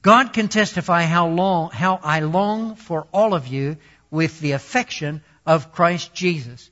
God 0.00 0.32
can 0.32 0.48
testify 0.48 1.02
how 1.02 1.28
long, 1.28 1.70
how 1.70 1.98
I 2.02 2.20
long 2.20 2.76
for 2.76 3.08
all 3.12 3.34
of 3.34 3.46
you 3.46 3.76
with 4.10 4.40
the 4.40 4.52
affection 4.52 5.22
of 5.44 5.72
Christ 5.72 6.14
Jesus. 6.14 6.70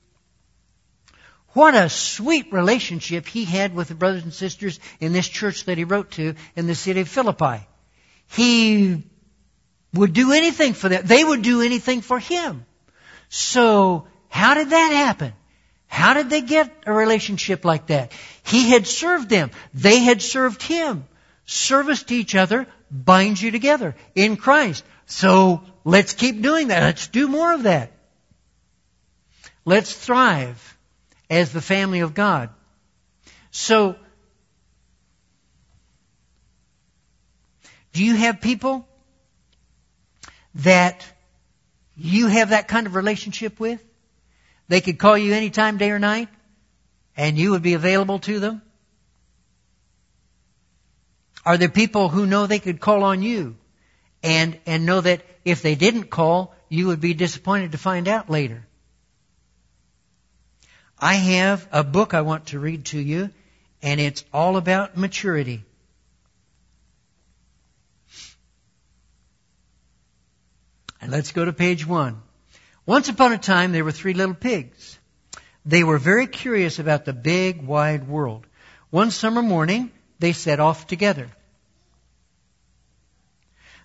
What 1.48 1.74
a 1.74 1.88
sweet 1.88 2.52
relationship 2.52 3.26
he 3.26 3.44
had 3.44 3.74
with 3.74 3.88
the 3.88 3.94
brothers 3.94 4.22
and 4.22 4.32
sisters 4.32 4.78
in 5.00 5.12
this 5.12 5.28
church 5.28 5.64
that 5.64 5.78
he 5.78 5.84
wrote 5.84 6.12
to 6.12 6.34
in 6.54 6.66
the 6.66 6.74
city 6.74 7.00
of 7.00 7.08
Philippi. 7.08 7.66
He 8.28 9.04
would 9.92 10.12
do 10.12 10.32
anything 10.32 10.72
for 10.72 10.88
them. 10.88 11.02
They 11.06 11.24
would 11.24 11.42
do 11.42 11.62
anything 11.62 12.00
for 12.00 12.18
him. 12.18 12.66
So, 13.28 14.06
how 14.28 14.54
did 14.54 14.70
that 14.70 14.92
happen? 14.92 15.32
How 15.86 16.14
did 16.14 16.30
they 16.30 16.42
get 16.42 16.70
a 16.86 16.92
relationship 16.92 17.64
like 17.64 17.86
that? 17.86 18.12
He 18.42 18.70
had 18.70 18.86
served 18.86 19.28
them. 19.28 19.50
They 19.72 20.00
had 20.00 20.20
served 20.20 20.62
him. 20.62 21.04
Service 21.46 22.02
to 22.04 22.14
each 22.14 22.34
other 22.34 22.66
binds 22.90 23.40
you 23.40 23.50
together 23.50 23.94
in 24.14 24.36
Christ. 24.36 24.84
So 25.06 25.62
let's 25.84 26.12
keep 26.12 26.42
doing 26.42 26.68
that. 26.68 26.82
Let's 26.82 27.06
do 27.08 27.28
more 27.28 27.52
of 27.52 27.62
that. 27.62 27.92
Let's 29.64 29.92
thrive 29.92 30.78
as 31.30 31.52
the 31.52 31.60
family 31.60 32.00
of 32.00 32.14
God. 32.14 32.50
So, 33.50 33.96
do 37.92 38.04
you 38.04 38.14
have 38.16 38.40
people 38.40 38.86
that 40.56 41.06
you 41.96 42.28
have 42.28 42.50
that 42.50 42.68
kind 42.68 42.86
of 42.86 42.94
relationship 42.94 43.58
with? 43.60 43.82
They 44.68 44.80
could 44.80 44.98
call 44.98 45.16
you 45.16 45.32
anytime, 45.32 45.78
day 45.78 45.90
or 45.90 45.98
night, 45.98 46.28
and 47.16 47.38
you 47.38 47.52
would 47.52 47.62
be 47.62 47.74
available 47.74 48.18
to 48.20 48.40
them? 48.40 48.62
Are 51.44 51.56
there 51.56 51.68
people 51.68 52.08
who 52.08 52.26
know 52.26 52.46
they 52.46 52.58
could 52.58 52.80
call 52.80 53.04
on 53.04 53.22
you 53.22 53.56
and, 54.22 54.58
and 54.66 54.84
know 54.84 55.00
that 55.00 55.22
if 55.44 55.62
they 55.62 55.76
didn't 55.76 56.10
call, 56.10 56.54
you 56.68 56.88
would 56.88 57.00
be 57.00 57.14
disappointed 57.14 57.72
to 57.72 57.78
find 57.78 58.08
out 58.08 58.28
later? 58.28 58.66
I 60.98 61.14
have 61.14 61.68
a 61.70 61.84
book 61.84 62.14
I 62.14 62.22
want 62.22 62.46
to 62.46 62.58
read 62.58 62.86
to 62.86 62.98
you, 62.98 63.30
and 63.82 64.00
it's 64.00 64.24
all 64.32 64.56
about 64.56 64.96
maturity. 64.96 65.64
And 71.00 71.10
let's 71.10 71.32
go 71.32 71.44
to 71.44 71.52
page 71.52 71.86
one. 71.86 72.22
Once 72.86 73.08
upon 73.08 73.32
a 73.32 73.38
time, 73.38 73.72
there 73.72 73.84
were 73.84 73.92
three 73.92 74.14
little 74.14 74.34
pigs. 74.34 74.98
They 75.64 75.82
were 75.82 75.98
very 75.98 76.26
curious 76.26 76.78
about 76.78 77.04
the 77.04 77.12
big, 77.12 77.62
wide 77.62 78.06
world. 78.06 78.46
One 78.90 79.10
summer 79.10 79.42
morning, 79.42 79.90
they 80.18 80.32
set 80.32 80.60
off 80.60 80.86
together. 80.86 81.28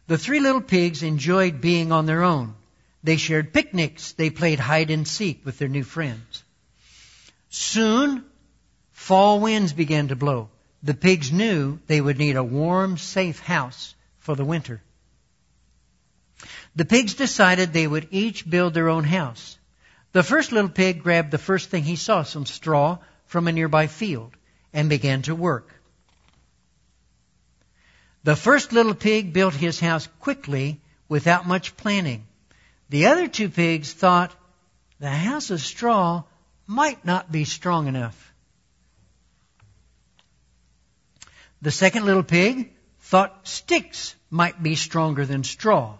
The 0.07 0.17
three 0.17 0.39
little 0.39 0.61
pigs 0.61 1.03
enjoyed 1.03 1.61
being 1.61 1.91
on 1.91 2.05
their 2.05 2.23
own. 2.23 2.55
They 3.03 3.17
shared 3.17 3.53
picnics. 3.53 4.11
They 4.11 4.29
played 4.29 4.59
hide 4.59 4.91
and 4.91 5.07
seek 5.07 5.45
with 5.45 5.57
their 5.57 5.67
new 5.67 5.83
friends. 5.83 6.43
Soon, 7.49 8.23
fall 8.91 9.39
winds 9.39 9.73
began 9.73 10.09
to 10.09 10.15
blow. 10.15 10.49
The 10.83 10.93
pigs 10.93 11.31
knew 11.31 11.79
they 11.87 11.99
would 11.99 12.17
need 12.17 12.35
a 12.35 12.43
warm, 12.43 12.97
safe 12.97 13.39
house 13.39 13.95
for 14.19 14.35
the 14.35 14.45
winter. 14.45 14.81
The 16.75 16.85
pigs 16.85 17.15
decided 17.15 17.73
they 17.73 17.87
would 17.87 18.07
each 18.11 18.49
build 18.49 18.73
their 18.73 18.89
own 18.89 19.03
house. 19.03 19.57
The 20.13 20.23
first 20.23 20.51
little 20.51 20.69
pig 20.69 21.03
grabbed 21.03 21.31
the 21.31 21.37
first 21.37 21.69
thing 21.69 21.83
he 21.83 21.95
saw, 21.95 22.23
some 22.23 22.45
straw 22.45 22.99
from 23.25 23.47
a 23.47 23.51
nearby 23.51 23.87
field, 23.87 24.35
and 24.73 24.89
began 24.89 25.21
to 25.23 25.35
work. 25.35 25.73
The 28.23 28.35
first 28.35 28.71
little 28.71 28.93
pig 28.93 29.33
built 29.33 29.53
his 29.53 29.79
house 29.79 30.07
quickly 30.19 30.79
without 31.09 31.47
much 31.47 31.75
planning. 31.75 32.25
The 32.89 33.07
other 33.07 33.27
two 33.27 33.49
pigs 33.49 33.91
thought 33.93 34.35
the 34.99 35.09
house 35.09 35.49
of 35.49 35.61
straw 35.61 36.23
might 36.67 37.03
not 37.03 37.31
be 37.31 37.45
strong 37.45 37.87
enough. 37.87 38.33
The 41.61 41.71
second 41.71 42.05
little 42.05 42.23
pig 42.23 42.73
thought 42.99 43.47
sticks 43.47 44.15
might 44.29 44.61
be 44.61 44.75
stronger 44.75 45.25
than 45.25 45.43
straw. 45.43 45.97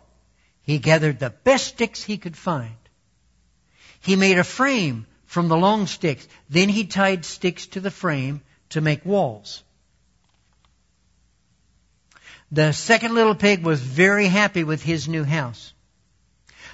He 0.72 0.80
gathered 0.80 1.20
the 1.20 1.32
best 1.32 1.68
sticks 1.68 2.02
he 2.02 2.18
could 2.18 2.38
find. 2.38 2.78
He 4.00 4.16
made 4.16 4.38
a 4.38 4.44
frame 4.46 5.06
from 5.26 5.50
the 5.50 5.58
long 5.58 5.86
sticks. 5.86 6.26
Then 6.50 6.70
he 6.70 6.86
tied 6.86 7.26
sticks 7.26 7.68
to 7.74 7.82
the 7.82 7.92
frame 7.92 8.42
to 8.70 8.80
make 8.80 9.06
walls. 9.06 9.64
The 12.54 12.72
second 12.72 13.16
little 13.16 13.36
pig 13.36 13.66
was 13.66 13.82
very 13.82 14.28
happy 14.28 14.64
with 14.64 14.82
his 14.82 15.10
new 15.10 15.26
house. 15.26 15.74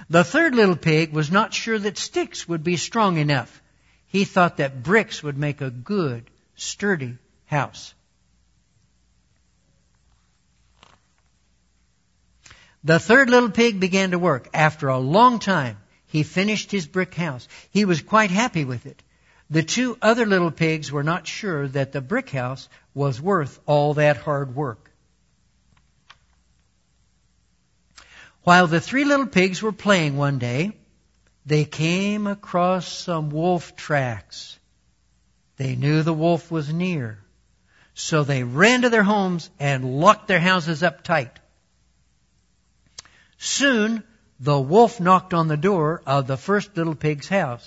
The 0.08 0.22
third 0.22 0.54
little 0.54 0.76
pig 0.76 1.12
was 1.12 1.32
not 1.32 1.52
sure 1.52 1.76
that 1.76 1.98
sticks 1.98 2.46
would 2.46 2.62
be 2.62 2.76
strong 2.76 3.16
enough. 3.16 3.60
He 4.06 4.24
thought 4.24 4.58
that 4.58 4.84
bricks 4.84 5.24
would 5.24 5.36
make 5.36 5.60
a 5.60 5.70
good, 5.72 6.30
sturdy 6.54 7.18
house. 7.46 7.94
The 12.88 12.98
third 12.98 13.28
little 13.28 13.50
pig 13.50 13.80
began 13.80 14.12
to 14.12 14.18
work. 14.18 14.48
After 14.54 14.88
a 14.88 14.96
long 14.96 15.40
time, 15.40 15.76
he 16.06 16.22
finished 16.22 16.70
his 16.70 16.86
brick 16.86 17.14
house. 17.14 17.46
He 17.70 17.84
was 17.84 18.00
quite 18.00 18.30
happy 18.30 18.64
with 18.64 18.86
it. 18.86 19.02
The 19.50 19.62
two 19.62 19.98
other 20.00 20.24
little 20.24 20.50
pigs 20.50 20.90
were 20.90 21.02
not 21.02 21.26
sure 21.26 21.68
that 21.68 21.92
the 21.92 22.00
brick 22.00 22.30
house 22.30 22.66
was 22.94 23.20
worth 23.20 23.60
all 23.66 23.92
that 23.92 24.16
hard 24.16 24.56
work. 24.56 24.90
While 28.44 28.68
the 28.68 28.80
three 28.80 29.04
little 29.04 29.26
pigs 29.26 29.60
were 29.60 29.72
playing 29.72 30.16
one 30.16 30.38
day, 30.38 30.72
they 31.44 31.66
came 31.66 32.26
across 32.26 32.90
some 32.90 33.28
wolf 33.28 33.76
tracks. 33.76 34.58
They 35.58 35.76
knew 35.76 36.02
the 36.02 36.14
wolf 36.14 36.50
was 36.50 36.72
near. 36.72 37.18
So 37.92 38.24
they 38.24 38.44
ran 38.44 38.80
to 38.80 38.88
their 38.88 39.02
homes 39.02 39.50
and 39.60 40.00
locked 40.00 40.26
their 40.26 40.40
houses 40.40 40.82
up 40.82 41.04
tight. 41.04 41.38
Soon, 43.38 44.02
the 44.40 44.60
wolf 44.60 45.00
knocked 45.00 45.32
on 45.32 45.48
the 45.48 45.56
door 45.56 46.02
of 46.06 46.26
the 46.26 46.36
first 46.36 46.76
little 46.76 46.94
pig's 46.94 47.28
house. 47.28 47.66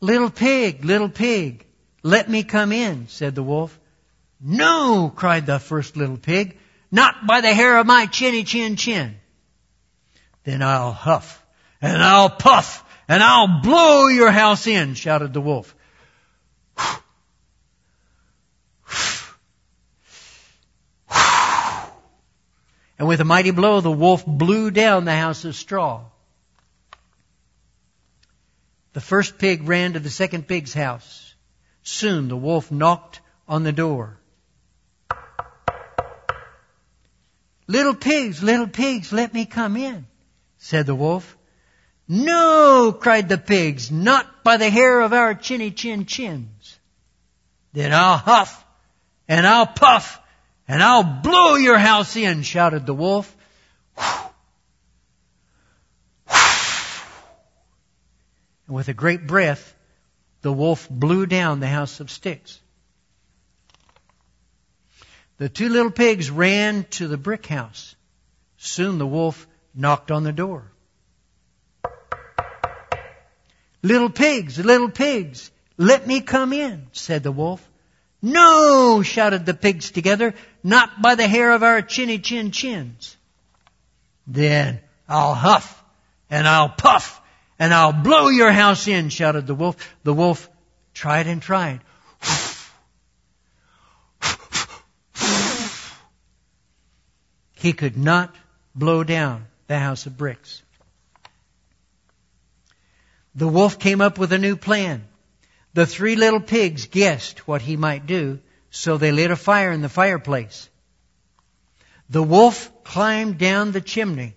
Little 0.00 0.30
pig, 0.30 0.84
little 0.84 1.08
pig, 1.08 1.66
let 2.02 2.28
me 2.28 2.42
come 2.42 2.72
in, 2.72 3.08
said 3.08 3.34
the 3.34 3.42
wolf. 3.42 3.78
No, 4.40 5.12
cried 5.14 5.46
the 5.46 5.58
first 5.58 5.96
little 5.96 6.16
pig, 6.16 6.58
not 6.90 7.26
by 7.26 7.40
the 7.40 7.54
hair 7.54 7.78
of 7.78 7.86
my 7.86 8.06
chinny 8.06 8.44
chin 8.44 8.76
chin. 8.76 9.16
Then 10.44 10.62
I'll 10.62 10.92
huff, 10.92 11.44
and 11.80 12.02
I'll 12.02 12.30
puff, 12.30 12.84
and 13.08 13.22
I'll 13.22 13.60
blow 13.62 14.08
your 14.08 14.30
house 14.30 14.66
in, 14.66 14.94
shouted 14.94 15.32
the 15.32 15.40
wolf. 15.40 15.74
And 23.02 23.08
with 23.08 23.20
a 23.20 23.24
mighty 23.24 23.50
blow, 23.50 23.80
the 23.80 23.90
wolf 23.90 24.24
blew 24.24 24.70
down 24.70 25.04
the 25.04 25.16
house 25.16 25.44
of 25.44 25.56
straw. 25.56 26.04
The 28.92 29.00
first 29.00 29.38
pig 29.38 29.66
ran 29.66 29.94
to 29.94 29.98
the 29.98 30.08
second 30.08 30.46
pig's 30.46 30.72
house. 30.72 31.34
Soon 31.82 32.28
the 32.28 32.36
wolf 32.36 32.70
knocked 32.70 33.20
on 33.48 33.64
the 33.64 33.72
door. 33.72 34.20
Little 37.66 37.96
pigs, 37.96 38.40
little 38.40 38.68
pigs, 38.68 39.12
let 39.12 39.34
me 39.34 39.46
come 39.46 39.76
in, 39.76 40.06
said 40.58 40.86
the 40.86 40.94
wolf. 40.94 41.36
No, 42.06 42.96
cried 42.96 43.28
the 43.28 43.36
pigs, 43.36 43.90
not 43.90 44.44
by 44.44 44.58
the 44.58 44.70
hair 44.70 45.00
of 45.00 45.12
our 45.12 45.34
chinny 45.34 45.72
chin 45.72 46.06
chins. 46.06 46.78
Then 47.72 47.92
I'll 47.92 48.16
huff 48.16 48.64
and 49.26 49.44
I'll 49.44 49.66
puff 49.66 50.21
and 50.68 50.82
I'll 50.82 51.02
blow 51.02 51.56
your 51.56 51.78
house 51.78 52.16
in, 52.16 52.42
shouted 52.42 52.86
the 52.86 52.94
wolf. 52.94 53.36
And 58.66 58.76
with 58.76 58.88
a 58.88 58.94
great 58.94 59.26
breath, 59.26 59.74
the 60.42 60.52
wolf 60.52 60.88
blew 60.88 61.26
down 61.26 61.60
the 61.60 61.68
house 61.68 62.00
of 62.00 62.10
sticks. 62.10 62.60
The 65.38 65.48
two 65.48 65.68
little 65.68 65.90
pigs 65.90 66.30
ran 66.30 66.84
to 66.90 67.08
the 67.08 67.16
brick 67.16 67.46
house. 67.46 67.96
Soon 68.56 68.98
the 68.98 69.06
wolf 69.06 69.46
knocked 69.74 70.10
on 70.10 70.22
the 70.22 70.32
door. 70.32 70.70
Little 73.82 74.10
pigs, 74.10 74.58
little 74.58 74.90
pigs, 74.90 75.50
let 75.76 76.06
me 76.06 76.20
come 76.20 76.52
in, 76.52 76.86
said 76.92 77.24
the 77.24 77.32
wolf. 77.32 77.68
No, 78.22 79.02
shouted 79.02 79.44
the 79.44 79.54
pigs 79.54 79.90
together, 79.90 80.34
not 80.62 81.02
by 81.02 81.16
the 81.16 81.26
hair 81.26 81.50
of 81.50 81.64
our 81.64 81.82
chinny 81.82 82.20
chin 82.20 82.52
chins. 82.52 83.16
Then 84.28 84.80
I'll 85.08 85.34
huff 85.34 85.82
and 86.30 86.46
I'll 86.46 86.68
puff 86.68 87.20
and 87.58 87.74
I'll 87.74 87.92
blow 87.92 88.28
your 88.28 88.52
house 88.52 88.86
in, 88.86 89.08
shouted 89.08 89.48
the 89.48 89.56
wolf. 89.56 89.76
The 90.04 90.14
wolf 90.14 90.48
tried 90.94 91.26
and 91.26 91.42
tried. 91.42 91.80
He 97.54 97.72
could 97.72 97.96
not 97.96 98.34
blow 98.74 99.04
down 99.04 99.46
the 99.68 99.78
house 99.78 100.06
of 100.06 100.16
bricks. 100.16 100.62
The 103.36 103.46
wolf 103.46 103.78
came 103.78 104.00
up 104.00 104.18
with 104.18 104.32
a 104.32 104.38
new 104.38 104.56
plan. 104.56 105.06
The 105.74 105.86
three 105.86 106.16
little 106.16 106.40
pigs 106.40 106.86
guessed 106.86 107.46
what 107.48 107.62
he 107.62 107.76
might 107.76 108.06
do, 108.06 108.40
so 108.70 108.98
they 108.98 109.12
lit 109.12 109.30
a 109.30 109.36
fire 109.36 109.72
in 109.72 109.80
the 109.80 109.88
fireplace. 109.88 110.68
The 112.10 112.22
wolf 112.22 112.70
climbed 112.84 113.38
down 113.38 113.72
the 113.72 113.80
chimney. 113.80 114.34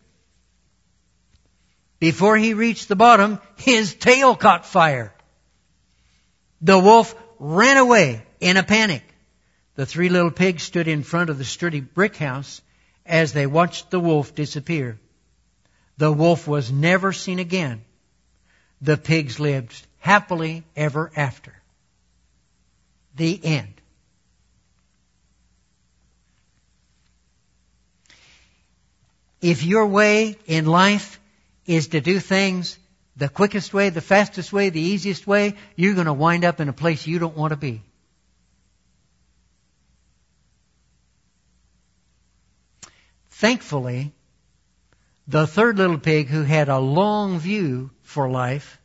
Before 2.00 2.38
he 2.38 2.54
reached 2.54 2.88
the 2.88 2.96
bottom, 2.96 3.40
his 3.58 3.96
tail 3.96 4.36
caught 4.36 4.66
fire. 4.66 5.14
The 6.62 6.80
wolf 6.80 7.16
ran 7.40 7.78
away 7.78 8.26
in 8.40 8.58
a 8.58 8.64
panic. 8.64 9.04
The 9.76 9.86
three 9.86 10.10
little 10.10 10.32
pigs 10.32 10.64
stood 10.64 10.88
in 10.88 11.04
front 11.04 11.30
of 11.30 11.38
the 11.38 11.44
sturdy 11.44 11.82
brick 11.82 12.16
house 12.16 12.62
as 13.06 13.34
they 13.34 13.46
watched 13.46 13.92
the 13.92 14.00
wolf 14.00 14.36
disappear. 14.36 15.00
The 15.98 16.12
wolf 16.12 16.48
was 16.48 16.72
never 16.72 17.12
seen 17.12 17.40
again. 17.40 17.84
The 18.82 18.98
pigs 18.98 19.40
lived 19.40 19.86
happily 20.06 20.64
ever 20.76 21.12
after. 21.16 21.52
The 23.16 23.44
end. 23.44 23.74
If 29.42 29.64
your 29.64 29.88
way 29.88 30.38
in 30.46 30.68
life 30.68 31.20
is 31.66 31.88
to 31.88 32.02
do 32.02 32.20
things 32.20 32.78
the 33.18 33.30
quickest 33.30 33.74
way, 33.74 33.90
the 33.90 34.00
fastest 34.00 34.54
way, 34.54 34.70
the 34.70 34.80
easiest 34.80 35.26
way, 35.26 35.56
you're 35.76 35.96
going 35.96 36.06
to 36.06 36.14
wind 36.14 36.46
up 36.46 36.60
in 36.60 36.70
a 36.70 36.74
place 36.74 37.08
you 37.08 37.18
don't 37.18 37.36
want 37.36 37.50
to 37.50 37.58
be. 37.58 37.82
Thankfully, 43.32 44.14
the 45.28 45.48
third 45.48 45.80
little 45.80 45.98
pig 45.98 46.28
who 46.28 46.44
had 46.44 46.70
a 46.70 46.78
long 46.78 47.40
view 47.40 47.90
for 48.04 48.30
life 48.30 48.80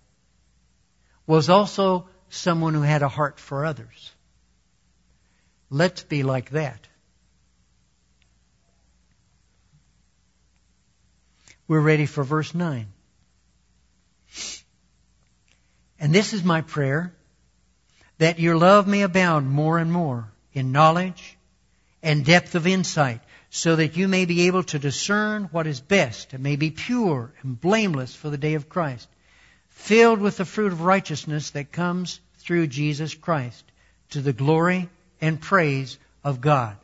was 1.31 1.49
also 1.49 2.09
someone 2.29 2.75
who 2.75 2.83
had 2.83 3.03
a 3.03 3.09
heart 3.09 3.39
for 3.39 3.65
others. 3.65 4.13
Let's 5.71 6.03
be 6.03 6.25
like 6.25 6.51
that. 6.51 6.89
We're 11.69 11.79
ready 11.79 12.07
for 12.07 12.25
verse 12.25 12.53
9. 12.53 12.89
And 16.01 16.13
this 16.13 16.33
is 16.33 16.43
my 16.43 16.63
prayer 16.63 17.15
that 18.19 18.41
your 18.41 18.57
love 18.57 18.89
may 18.89 19.03
abound 19.03 19.49
more 19.49 19.79
and 19.79 19.93
more 19.93 20.33
in 20.53 20.73
knowledge 20.73 21.39
and 22.03 22.25
depth 22.25 22.57
of 22.57 22.67
insight, 22.67 23.21
so 23.51 23.77
that 23.77 23.97
you 23.97 24.09
may 24.09 24.25
be 24.25 24.49
able 24.49 24.65
to 24.65 24.81
discern 24.81 25.45
what 25.53 25.69
is 25.69 25.81
best 25.81 26.33
and 26.33 26.43
may 26.43 26.57
be 26.57 26.73
pure 26.73 27.33
and 27.43 27.61
blameless 27.61 28.17
for 28.17 28.31
the 28.31 28.39
day 28.39 28.55
of 28.55 28.69
Christ, 28.69 29.09
filled 29.81 30.21
with 30.21 30.37
the 30.37 30.45
fruit 30.45 30.73
of 30.73 30.83
righteousness 30.83 31.51
that 31.51 31.73
comes 31.73 32.21
through 32.39 32.67
Jesus 32.67 33.15
Christ, 33.15 33.65
to 34.11 34.21
the 34.21 34.33
glory 34.33 34.89
and 35.21 35.41
praise 35.41 35.99
of 36.23 36.41
God. 36.41 36.77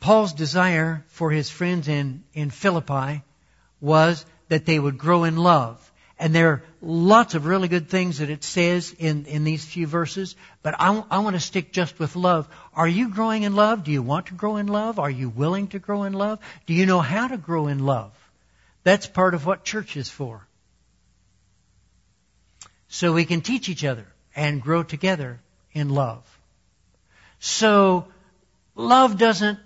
Paul's 0.00 0.32
desire 0.32 1.04
for 1.08 1.30
his 1.30 1.50
friends 1.50 1.88
in, 1.88 2.22
in 2.34 2.50
Philippi 2.50 3.22
was 3.80 4.24
that 4.48 4.66
they 4.66 4.78
would 4.78 4.98
grow 4.98 5.24
in 5.24 5.36
love. 5.36 5.84
And 6.18 6.34
there 6.34 6.48
are 6.48 6.62
lots 6.82 7.34
of 7.34 7.46
really 7.46 7.68
good 7.68 7.88
things 7.88 8.18
that 8.18 8.30
it 8.30 8.44
says 8.44 8.94
in, 8.98 9.24
in 9.26 9.44
these 9.44 9.64
few 9.64 9.86
verses, 9.86 10.36
but 10.62 10.74
I, 10.78 11.04
I 11.10 11.20
want 11.20 11.36
to 11.36 11.40
stick 11.40 11.72
just 11.72 11.98
with 11.98 12.16
love. 12.16 12.48
Are 12.74 12.88
you 12.88 13.10
growing 13.10 13.44
in 13.44 13.54
love? 13.54 13.84
Do 13.84 13.92
you 13.92 14.02
want 14.02 14.26
to 14.26 14.34
grow 14.34 14.56
in 14.56 14.66
love? 14.66 14.98
Are 14.98 15.10
you 15.10 15.28
willing 15.28 15.68
to 15.68 15.78
grow 15.78 16.02
in 16.02 16.12
love? 16.12 16.38
Do 16.66 16.74
you 16.74 16.86
know 16.86 17.00
how 17.00 17.28
to 17.28 17.36
grow 17.36 17.68
in 17.68 17.78
love? 17.78 18.17
That's 18.88 19.06
part 19.06 19.34
of 19.34 19.44
what 19.44 19.64
church 19.64 19.98
is 19.98 20.08
for. 20.08 20.48
So 22.88 23.12
we 23.12 23.26
can 23.26 23.42
teach 23.42 23.68
each 23.68 23.84
other 23.84 24.06
and 24.34 24.62
grow 24.62 24.82
together 24.82 25.40
in 25.74 25.90
love. 25.90 26.24
So, 27.38 28.08
love 28.74 29.18
doesn't 29.18 29.58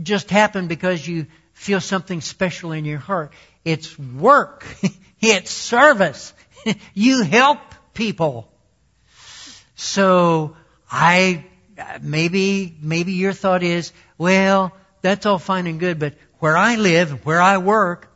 just 0.00 0.30
happen 0.30 0.68
because 0.68 1.04
you 1.04 1.26
feel 1.54 1.80
something 1.80 2.20
special 2.20 2.70
in 2.70 2.84
your 2.84 3.00
heart. 3.00 3.32
It's 3.64 3.98
work. 3.98 4.64
it's 5.20 5.50
service. 5.50 6.32
you 6.94 7.22
help 7.24 7.58
people. 7.94 8.48
So 9.74 10.56
I, 10.88 11.46
maybe, 12.00 12.76
maybe 12.80 13.14
your 13.14 13.32
thought 13.32 13.64
is, 13.64 13.92
well, 14.18 14.72
that's 15.02 15.26
all 15.26 15.40
fine 15.40 15.66
and 15.66 15.80
good, 15.80 15.98
but 15.98 16.14
where 16.38 16.56
I 16.56 16.76
live, 16.76 17.26
where 17.26 17.40
I 17.40 17.58
work, 17.58 18.08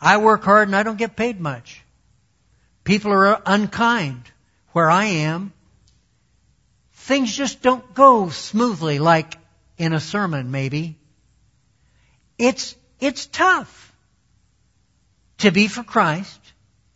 I 0.00 0.18
work 0.18 0.44
hard 0.44 0.68
and 0.68 0.76
I 0.76 0.82
don't 0.82 0.98
get 0.98 1.16
paid 1.16 1.40
much. 1.40 1.82
People 2.84 3.12
are 3.12 3.42
unkind 3.44 4.22
where 4.72 4.90
I 4.90 5.04
am. 5.04 5.52
Things 6.92 7.34
just 7.34 7.62
don't 7.62 7.94
go 7.94 8.28
smoothly 8.28 8.98
like 8.98 9.36
in 9.76 9.92
a 9.92 10.00
sermon 10.00 10.50
maybe. 10.50 10.98
It's, 12.38 12.76
it's 13.00 13.26
tough 13.26 13.92
to 15.38 15.50
be 15.50 15.68
for 15.68 15.82
Christ 15.82 16.40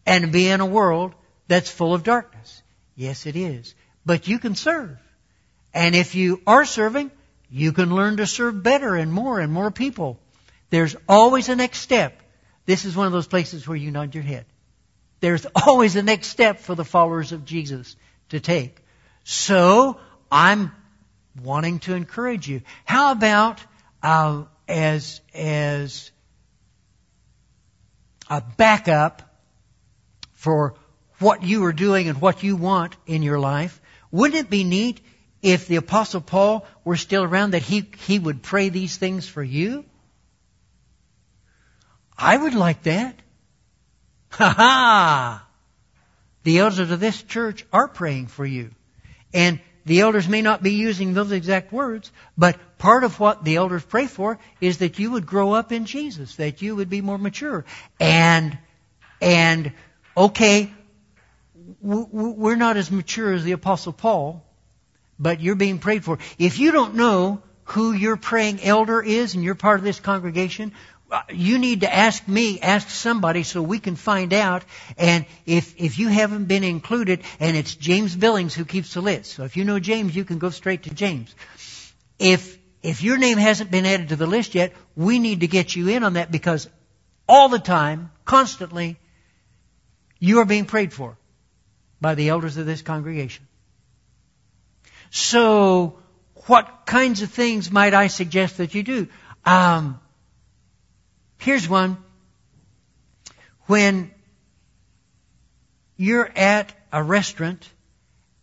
and 0.07 0.33
be 0.33 0.49
in 0.49 0.61
a 0.61 0.67
world 0.67 1.15
that's 1.49 1.71
full 1.71 1.95
of 1.95 2.05
darkness. 2.05 2.63
Yes, 2.95 3.27
it 3.27 3.37
is. 3.37 3.75
But 4.05 4.29
you 4.29 4.39
can 4.39 4.55
serve. 4.55 4.99
And 5.75 5.95
if 5.95 6.15
you 6.15 6.41
are 6.47 6.65
serving, 6.65 7.11
you 7.51 7.73
can 7.73 7.95
learn 7.95 8.19
to 8.19 8.27
serve 8.27 8.63
better 8.63 8.95
and 8.95 9.13
more 9.13 9.41
and 9.41 9.53
more 9.53 9.71
people. 9.71 10.19
There's 10.71 10.97
always 11.09 11.49
a 11.49 11.57
next 11.57 11.81
step. 11.81 12.22
This 12.67 12.85
is 12.85 12.97
one 12.97 13.07
of 13.07 13.13
those 13.13 13.27
places 13.27 13.67
where 13.67 13.77
you 13.77 13.91
nod 13.91 14.15
your 14.15 14.25
head. 14.25 14.47
There's 15.21 15.47
always 15.55 15.97
a 15.97 16.03
next 16.03 16.29
step 16.29 16.61
for 16.61 16.75
the 16.75 16.85
followers 16.85 17.33
of 17.33 17.45
Jesus 17.45 17.97
to 18.31 18.41
take. 18.41 18.77
So, 19.25 19.99
I'm 20.31 20.73
wanting 21.43 21.79
to 21.81 21.95
encourage 21.95 22.49
you. 22.49 22.63
How 22.85 23.13
about 23.13 23.61
uh, 24.03 24.45
as, 24.69 25.21
as 25.35 26.11
a 28.29 28.43
backup 28.57 29.23
for 30.33 30.75
what 31.19 31.43
you 31.43 31.65
are 31.65 31.73
doing 31.73 32.09
and 32.09 32.21
what 32.21 32.43
you 32.43 32.57
want 32.57 32.97
in 33.07 33.23
your 33.23 33.39
life. 33.39 33.81
Wouldn't 34.11 34.47
it 34.47 34.51
be 34.51 34.65
neat 34.65 35.01
if 35.41 35.69
the 35.69 35.77
apostle 35.77 36.21
Paul 36.21 36.67
were 36.85 36.97
still 36.97 37.23
around 37.23 37.53
that 37.53 37.63
he, 37.63 37.89
he 37.99 38.19
would 38.19 38.43
pray 38.43 38.69
these 38.69 38.97
things 38.97 39.29
for 39.29 39.43
you? 39.43 39.85
I 42.17 42.37
would 42.37 42.55
like 42.55 42.83
that. 42.85 43.17
Ha 44.31 44.49
ha! 44.49 45.47
The 46.45 46.59
elders 46.59 46.91
of 46.91 47.01
this 47.01 47.23
church 47.23 47.65
are 47.73 47.89
praying 47.89 48.29
for 48.29 48.47
you. 48.47 48.71
And 49.35 49.61
the 49.85 50.01
elders 50.01 50.29
may 50.29 50.43
not 50.43 50.63
be 50.63 50.73
using 50.73 51.13
those 51.13 51.33
exact 51.33 51.73
words, 51.73 52.13
but 52.37 52.57
part 52.79 53.05
of 53.05 53.19
what 53.19 53.45
the 53.45 53.57
elders 53.57 53.85
pray 53.85 54.07
for 54.07 54.39
is 54.61 54.79
that 54.79 54.99
you 54.99 55.11
would 55.13 55.27
grow 55.27 55.53
up 55.53 55.73
in 55.73 55.87
Jesus, 55.87 56.37
that 56.37 56.63
you 56.63 56.77
would 56.77 56.89
be 56.89 57.01
more 57.01 57.19
mature. 57.19 57.65
And, 57.99 58.57
and, 59.21 59.73
okay, 60.17 60.73
we're 61.81 62.57
not 62.57 62.77
as 62.77 62.91
mature 62.91 63.33
as 63.33 63.45
the 63.45 63.53
apostle 63.53 63.93
Paul, 63.93 64.45
but 65.19 65.41
you're 65.41 65.55
being 65.55 65.79
prayed 65.79 66.05
for. 66.05 66.19
If 66.39 66.59
you 66.59 66.73
don't 66.73 66.95
know 66.95 67.43
who 67.65 67.93
your 67.93 68.17
praying 68.17 68.63
elder 68.63 69.01
is 69.01 69.35
and 69.35 69.43
you're 69.43 69.55
part 69.55 69.79
of 69.79 69.85
this 69.85 70.01
congregation, 70.01 70.73
you 71.31 71.59
need 71.59 71.81
to 71.81 71.95
ask 71.95 72.27
me, 72.27 72.61
ask 72.61 72.89
somebody 72.89 73.43
so 73.43 73.63
we 73.63 73.79
can 73.79 73.97
find 73.97 74.33
out. 74.33 74.65
And 74.97 75.27
if, 75.47 75.75
if 75.81 75.99
you 75.99 76.09
haven't 76.09 76.47
been 76.47 76.65
included, 76.65 77.23
and 77.41 77.57
it's 77.57 77.75
James 77.75 78.17
Billings 78.17 78.55
who 78.55 78.65
keeps 78.65 78.95
the 78.95 79.01
list. 79.01 79.33
So 79.33 79.45
if 79.45 79.57
you 79.57 79.65
know 79.65 79.79
James, 79.79 80.17
you 80.17 80.25
can 80.25 80.39
go 80.39 80.51
straight 80.51 80.85
to 80.85 80.91
James. 80.95 81.35
If, 82.19 82.59
if 82.83 83.03
your 83.03 83.19
name 83.19 83.39
hasn't 83.39 83.71
been 83.71 83.87
added 83.87 84.09
to 84.11 84.17
the 84.17 84.27
list 84.27 84.55
yet, 84.55 84.73
we 84.97 85.19
need 85.19 85.41
to 85.41 85.47
get 85.47 85.77
you 85.77 85.89
in 85.89 86.05
on 86.05 86.15
that 86.15 86.31
because 86.31 86.69
all 87.29 87.49
the 87.49 87.59
time, 87.59 88.11
constantly, 88.25 88.99
you 90.19 90.39
are 90.39 90.45
being 90.45 90.65
prayed 90.65 90.93
for 90.93 91.17
by 92.01 92.15
the 92.15 92.29
elders 92.29 92.57
of 92.57 92.67
this 92.67 92.83
congregation. 92.83 93.47
So, 95.11 95.99
what 96.47 96.87
kinds 96.87 97.23
of 97.23 97.31
things 97.31 97.71
might 97.71 97.95
I 97.95 98.07
suggest 98.07 98.57
that 98.57 98.75
you 98.75 98.83
do? 98.83 99.09
Um, 99.45 100.01
Here's 101.43 101.69
one. 101.69 101.97
When 103.67 104.13
you're 105.97 106.31
at 106.37 106.73
a 106.93 107.03
restaurant 107.03 107.69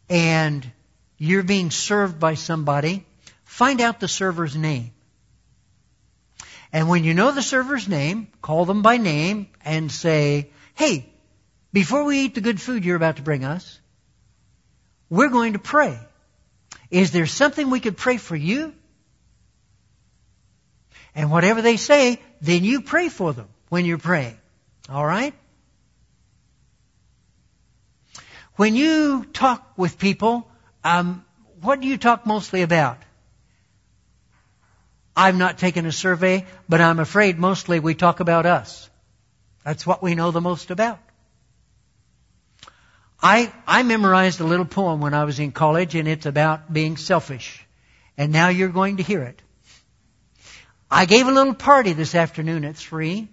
and 0.09 0.69
you're 1.17 1.43
being 1.43 1.71
served 1.71 2.19
by 2.19 2.33
somebody, 2.33 3.05
find 3.45 3.79
out 3.79 4.01
the 4.01 4.09
server's 4.09 4.53
name. 4.53 4.91
And 6.73 6.89
when 6.89 7.05
you 7.05 7.13
know 7.13 7.31
the 7.31 7.41
server's 7.41 7.87
name, 7.87 8.27
call 8.41 8.65
them 8.65 8.81
by 8.81 8.97
name 8.97 9.47
and 9.63 9.89
say, 9.89 10.49
hey, 10.75 11.09
before 11.71 12.03
we 12.03 12.25
eat 12.25 12.35
the 12.35 12.41
good 12.41 12.59
food 12.59 12.83
you're 12.83 12.97
about 12.97 13.15
to 13.15 13.21
bring 13.21 13.45
us, 13.45 13.79
we're 15.09 15.29
going 15.29 15.53
to 15.53 15.59
pray. 15.59 15.97
Is 16.91 17.11
there 17.11 17.27
something 17.27 17.69
we 17.69 17.79
could 17.79 17.95
pray 17.95 18.17
for 18.17 18.35
you? 18.35 18.73
And 21.15 21.31
whatever 21.31 21.61
they 21.61 21.77
say, 21.77 22.19
then 22.41 22.63
you 22.63 22.81
pray 22.81 23.09
for 23.09 23.33
them 23.33 23.47
when 23.69 23.85
you're 23.85 23.97
praying. 23.97 24.37
All 24.89 25.05
right? 25.05 25.33
When 28.55 28.75
you 28.75 29.25
talk 29.25 29.77
with 29.77 29.97
people, 29.97 30.49
um, 30.83 31.25
what 31.61 31.79
do 31.79 31.87
you 31.87 31.97
talk 31.97 32.25
mostly 32.25 32.61
about? 32.61 32.97
I've 35.15 35.37
not 35.37 35.57
taken 35.57 35.85
a 35.85 35.91
survey, 35.91 36.45
but 36.67 36.81
I'm 36.81 36.99
afraid 36.99 37.37
mostly 37.37 37.79
we 37.79 37.93
talk 37.93 38.19
about 38.19 38.45
us. 38.45 38.89
That's 39.63 39.85
what 39.85 40.01
we 40.01 40.15
know 40.15 40.31
the 40.31 40.41
most 40.41 40.71
about. 40.71 40.99
I, 43.21 43.51
I 43.67 43.83
memorized 43.83 44.39
a 44.39 44.45
little 44.45 44.65
poem 44.65 45.01
when 45.01 45.13
I 45.13 45.25
was 45.25 45.39
in 45.39 45.51
college 45.51 45.95
and 45.95 46.07
it's 46.07 46.25
about 46.25 46.71
being 46.71 46.95
selfish. 46.95 47.65
And 48.17 48.31
now 48.31 48.47
you're 48.47 48.69
going 48.69 48.97
to 48.97 49.03
hear 49.03 49.23
it. 49.23 49.41
I 50.91 51.05
gave 51.05 51.27
a 51.27 51.31
little 51.31 51.53
party 51.53 51.93
this 51.93 52.15
afternoon 52.15 52.65
at 52.65 52.75
three. 52.75 53.27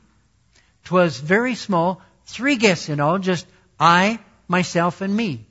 Twas 0.85 1.19
very 1.19 1.55
small, 1.55 2.03
three 2.27 2.57
guests 2.57 2.89
in 2.89 3.01
all, 3.01 3.19
just 3.19 3.47
I, 3.81 4.19
myself, 4.47 5.01
and 5.01 5.17
me. 5.17 5.47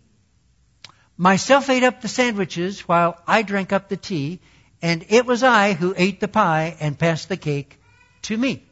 Myself 1.17 1.69
ate 1.69 1.83
up 1.83 2.01
the 2.01 2.07
sandwiches 2.07 2.81
while 2.81 3.17
I 3.27 3.41
drank 3.41 3.73
up 3.73 3.89
the 3.89 3.97
tea, 3.97 4.39
and 4.81 5.05
it 5.09 5.25
was 5.25 5.43
I 5.43 5.73
who 5.73 5.93
ate 5.97 6.19
the 6.19 6.27
pie 6.27 6.75
and 6.79 6.99
passed 6.99 7.27
the 7.27 7.37
cake 7.37 7.79
to 8.23 8.37
me. 8.37 8.63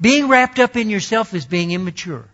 Being 0.00 0.28
wrapped 0.28 0.58
up 0.58 0.76
in 0.76 0.88
yourself 0.88 1.34
is 1.34 1.44
being 1.44 1.72
immature. 1.72 2.26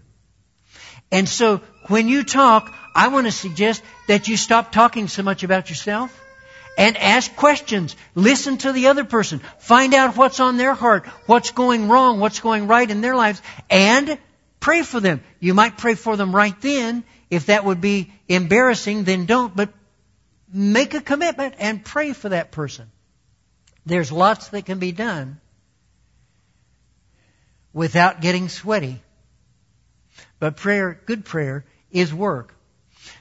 And 1.10 1.28
so 1.28 1.60
when 1.88 2.08
you 2.08 2.24
talk, 2.24 2.72
I 2.94 3.08
want 3.08 3.26
to 3.26 3.32
suggest 3.32 3.82
that 4.06 4.28
you 4.28 4.36
stop 4.36 4.70
talking 4.70 5.08
so 5.08 5.22
much 5.22 5.42
about 5.42 5.68
yourself 5.68 6.22
and 6.76 6.96
ask 6.96 7.34
questions. 7.36 7.96
Listen 8.14 8.58
to 8.58 8.72
the 8.72 8.88
other 8.88 9.04
person. 9.04 9.40
Find 9.58 9.94
out 9.94 10.16
what's 10.16 10.40
on 10.40 10.56
their 10.56 10.74
heart, 10.74 11.06
what's 11.26 11.50
going 11.50 11.88
wrong, 11.88 12.20
what's 12.20 12.40
going 12.40 12.66
right 12.66 12.90
in 12.90 13.00
their 13.00 13.16
lives, 13.16 13.40
and 13.70 14.18
pray 14.60 14.82
for 14.82 15.00
them. 15.00 15.22
You 15.40 15.54
might 15.54 15.78
pray 15.78 15.94
for 15.94 16.16
them 16.16 16.34
right 16.34 16.58
then. 16.60 17.04
If 17.30 17.46
that 17.46 17.64
would 17.64 17.80
be 17.80 18.12
embarrassing, 18.28 19.04
then 19.04 19.26
don't, 19.26 19.54
but 19.56 19.70
make 20.52 20.94
a 20.94 21.00
commitment 21.00 21.54
and 21.58 21.84
pray 21.84 22.12
for 22.12 22.28
that 22.28 22.52
person. 22.52 22.90
There's 23.84 24.12
lots 24.12 24.48
that 24.48 24.66
can 24.66 24.78
be 24.78 24.92
done 24.92 25.40
without 27.72 28.20
getting 28.20 28.48
sweaty. 28.48 29.02
But 30.38 30.56
prayer, 30.56 31.00
good 31.06 31.24
prayer, 31.24 31.64
is 31.90 32.12
work. 32.12 32.54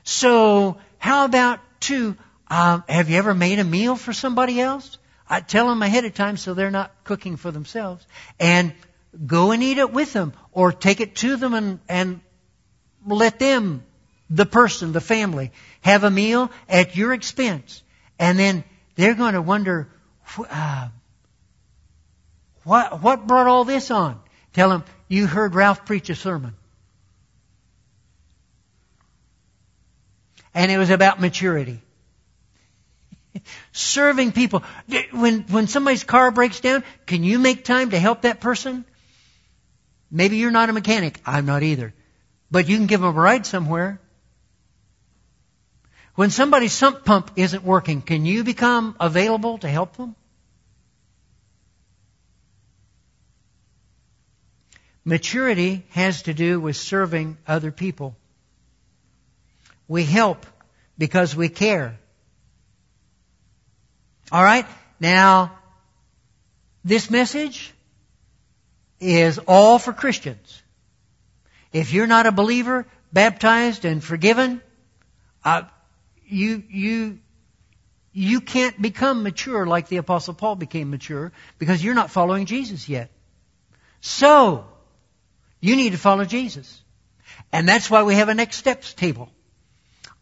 So, 0.04 0.78
how 0.98 1.26
about 1.26 1.60
two? 1.80 2.18
Um, 2.48 2.84
have 2.88 3.10
you 3.10 3.18
ever 3.18 3.34
made 3.34 3.60
a 3.60 3.64
meal 3.64 3.96
for 3.96 4.14
somebody 4.14 4.60
else? 4.62 4.98
I 5.28 5.42
tell 5.42 5.68
them 5.68 5.82
ahead 5.82 6.06
of 6.06 6.14
time 6.14 6.38
so 6.38 6.54
they're 6.54 6.72
not 6.72 6.92
cooking 7.04 7.38
for 7.38 7.52
themselves. 7.52 8.06
And 8.40 8.74
go 9.26 9.52
and 9.52 9.64
eat 9.64 9.78
it 9.78 9.92
with 9.92 10.14
them, 10.14 10.34
or 10.52 10.72
take 10.72 11.00
it 11.00 11.16
to 11.18 11.38
them 11.38 11.54
and, 11.54 11.80
and 11.88 12.22
let 13.06 13.40
them, 13.40 13.84
the 14.30 14.46
person, 14.46 14.92
the 14.92 15.02
family, 15.02 15.52
have 15.82 16.04
a 16.04 16.12
meal 16.12 16.52
at 16.68 16.96
your 16.96 17.14
expense. 17.14 17.82
And 18.20 18.38
then 18.38 18.64
they're 18.96 19.16
going 19.16 19.34
to 19.34 19.42
wonder, 19.42 19.90
uh, 20.38 20.90
what, 22.64 23.02
what 23.02 23.28
brought 23.28 23.48
all 23.48 23.64
this 23.64 23.90
on? 23.92 24.20
Tell 24.54 24.70
them, 24.70 24.84
you 25.08 25.28
heard 25.28 25.56
Ralph 25.56 25.86
preach 25.86 26.10
a 26.10 26.16
sermon. 26.16 26.56
And 30.54 30.72
it 30.72 30.78
was 30.78 30.90
about 30.90 31.20
maturity. 31.20 31.82
Serving 33.72 34.32
people. 34.32 34.64
When, 35.12 35.42
when 35.42 35.68
somebody's 35.68 36.04
car 36.04 36.32
breaks 36.32 36.60
down, 36.60 36.84
can 37.06 37.24
you 37.24 37.40
make 37.40 37.64
time 37.64 37.92
to 37.92 38.00
help 38.00 38.22
that 38.22 38.40
person? 38.40 38.86
Maybe 40.12 40.38
you're 40.38 40.52
not 40.52 40.70
a 40.70 40.74
mechanic. 40.74 41.20
I'm 41.26 41.46
not 41.46 41.64
either. 41.64 41.94
But 42.52 42.70
you 42.70 42.78
can 42.78 42.88
give 42.88 43.02
them 43.02 43.10
a 43.10 43.20
ride 43.20 43.46
somewhere. 43.46 44.00
When 46.16 46.30
somebody's 46.30 46.72
sump 46.72 47.04
pump 47.04 47.32
isn't 47.36 47.64
working, 47.64 48.02
can 48.02 48.26
you 48.26 48.44
become 48.44 48.96
available 49.00 49.58
to 49.58 49.68
help 49.68 49.98
them? 49.98 50.16
Maturity 55.04 55.86
has 55.90 56.24
to 56.24 56.34
do 56.34 56.60
with 56.60 56.78
serving 56.78 57.38
other 57.46 57.72
people. 57.72 58.16
We 59.88 60.04
help 60.04 60.46
because 60.98 61.36
we 61.36 61.50
care. 61.50 62.00
Alright? 64.32 64.66
Now, 65.00 65.58
this 66.84 67.10
message 67.10 67.74
is 69.00 69.40
all 69.40 69.80
for 69.80 69.94
Christians. 69.94 70.62
If 71.74 71.94
you're 71.94 72.08
not 72.08 72.26
a 72.26 72.32
believer, 72.32 72.86
baptized 73.12 73.86
and 73.86 74.04
forgiven, 74.04 74.62
uh, 75.44 75.64
you, 76.26 76.64
you, 76.70 77.20
you 78.14 78.42
can't 78.42 78.82
become 78.82 79.24
mature 79.24 79.66
like 79.66 79.90
the 79.90 79.98
apostle 79.98 80.34
Paul 80.34 80.56
became 80.56 80.90
mature 80.90 81.32
because 81.60 81.84
you're 81.84 81.96
not 81.96 82.12
following 82.12 82.46
Jesus 82.46 82.88
yet. 82.88 83.12
So, 84.00 84.66
you 85.60 85.76
need 85.76 85.92
to 85.92 85.98
follow 85.98 86.26
Jesus. 86.26 86.82
And 87.52 87.68
that's 87.68 87.90
why 87.90 88.04
we 88.04 88.16
have 88.16 88.30
a 88.30 88.34
next 88.34 88.58
steps 88.58 88.94
table. 88.94 89.30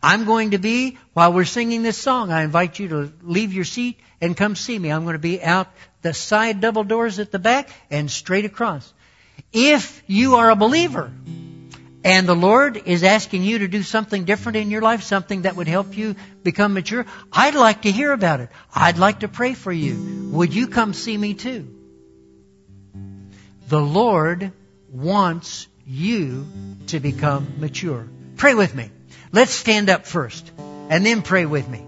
I'm 0.03 0.25
going 0.25 0.51
to 0.51 0.57
be, 0.57 0.97
while 1.13 1.31
we're 1.31 1.45
singing 1.45 1.81
this 1.81 1.97
song, 1.97 2.29
I 2.29 2.43
invite 2.43 2.77
you 2.77 2.89
to 2.89 3.13
leave 3.21 3.53
your 3.53 3.63
seat 3.63 4.01
and 4.19 4.35
come 4.35 4.57
see 4.57 4.77
me. 4.77 4.91
I'm 4.91 5.03
going 5.03 5.13
to 5.13 5.19
be 5.19 5.41
out 5.41 5.69
the 6.01 6.13
side 6.13 6.59
double 6.59 6.83
doors 6.83 7.19
at 7.19 7.31
the 7.31 7.39
back 7.39 7.69
and 7.89 8.11
straight 8.11 8.43
across. 8.43 8.93
If 9.53 10.03
you 10.05 10.35
are 10.35 10.49
a 10.49 10.57
believer 10.57 11.09
and 12.03 12.27
the 12.27 12.35
Lord 12.35 12.75
is 12.85 13.05
asking 13.05 13.43
you 13.43 13.59
to 13.59 13.69
do 13.69 13.81
something 13.81 14.25
different 14.25 14.57
in 14.57 14.69
your 14.69 14.81
life, 14.81 15.03
something 15.03 15.43
that 15.43 15.55
would 15.55 15.69
help 15.69 15.95
you 15.95 16.17
become 16.43 16.73
mature, 16.73 17.05
I'd 17.31 17.55
like 17.55 17.83
to 17.83 17.91
hear 17.91 18.11
about 18.11 18.41
it. 18.41 18.49
I'd 18.75 18.97
like 18.97 19.21
to 19.21 19.29
pray 19.29 19.53
for 19.53 19.71
you. 19.71 20.31
Would 20.33 20.53
you 20.53 20.67
come 20.67 20.93
see 20.93 21.17
me 21.17 21.33
too? 21.33 21.73
The 23.69 23.79
Lord 23.79 24.51
wants 24.89 25.69
you 25.87 26.45
to 26.87 26.99
become 26.99 27.53
mature. 27.59 28.05
Pray 28.35 28.53
with 28.53 28.75
me. 28.75 28.91
Let's 29.33 29.51
stand 29.51 29.89
up 29.89 30.05
first 30.05 30.49
and 30.89 31.03
then 31.03 31.23
pray 31.23 31.47
with 31.47 31.67
me. 31.67 31.83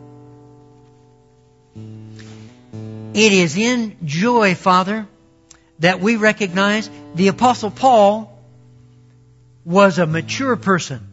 It 3.13 3.31
is 3.31 3.55
in 3.55 3.95
joy, 4.03 4.55
Father, 4.55 5.07
that 5.79 6.01
we 6.01 6.15
recognize 6.15 6.89
the 7.13 7.27
Apostle 7.27 7.69
Paul 7.69 8.35
was 9.63 9.99
a 9.99 10.07
mature 10.07 10.55
person. 10.55 11.07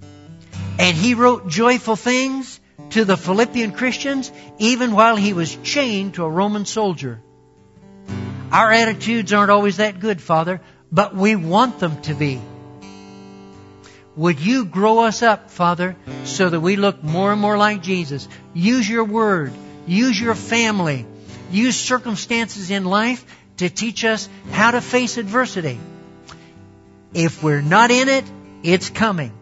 And 0.79 0.97
he 0.97 1.13
wrote 1.13 1.49
joyful 1.49 1.97
things 1.97 2.59
to 2.91 3.05
the 3.05 3.19
Philippian 3.19 3.73
Christians 3.73 4.33
even 4.59 4.93
while 4.93 5.17
he 5.17 5.35
was 5.35 5.55
chained 5.63 6.15
to 6.15 6.25
a 6.25 6.31
Roman 6.31 6.65
soldier. 6.65 7.21
Our 8.51 8.73
attitudes 8.73 9.35
aren't 9.35 9.51
always 9.51 9.77
that 9.77 10.01
good, 10.01 10.23
Father, 10.23 10.63
but 10.91 11.15
we 11.15 11.37
want 11.37 11.79
them 11.79 12.01
to 12.03 12.15
be. 12.15 12.41
Would 14.17 14.41
you 14.41 14.67
grow 14.67 15.01
us 15.01 15.23
up, 15.23 15.51
Father, 15.51 15.97
so 16.25 16.49
that 16.51 16.61
we 16.61 16.77
look 16.77 17.03
more 17.03 17.33
and 17.33 17.41
more 17.41 17.57
like 17.57 17.83
Jesus? 17.83 18.29
Use 18.53 18.89
your 18.89 19.05
word. 19.05 19.53
Use 19.87 20.21
your 20.21 20.35
family. 20.35 21.07
Use 21.51 21.77
circumstances 21.77 22.71
in 22.71 22.85
life 22.85 23.25
to 23.57 23.71
teach 23.71 24.05
us 24.05 24.29
how 24.51 24.73
to 24.73 24.81
face 24.81 25.17
adversity. 25.17 25.79
If 27.15 27.43
we're 27.43 27.63
not 27.63 27.91
in 27.91 28.09
it, 28.09 28.25
it's 28.63 28.91
coming. 28.91 29.33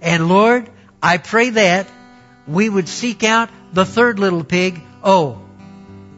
And 0.00 0.28
Lord, 0.28 0.70
I 1.02 1.18
pray 1.18 1.50
that 1.50 1.88
we 2.46 2.68
would 2.68 2.88
seek 2.88 3.22
out 3.22 3.50
the 3.72 3.84
third 3.84 4.18
little 4.18 4.44
pig. 4.44 4.80
Oh, 5.04 5.42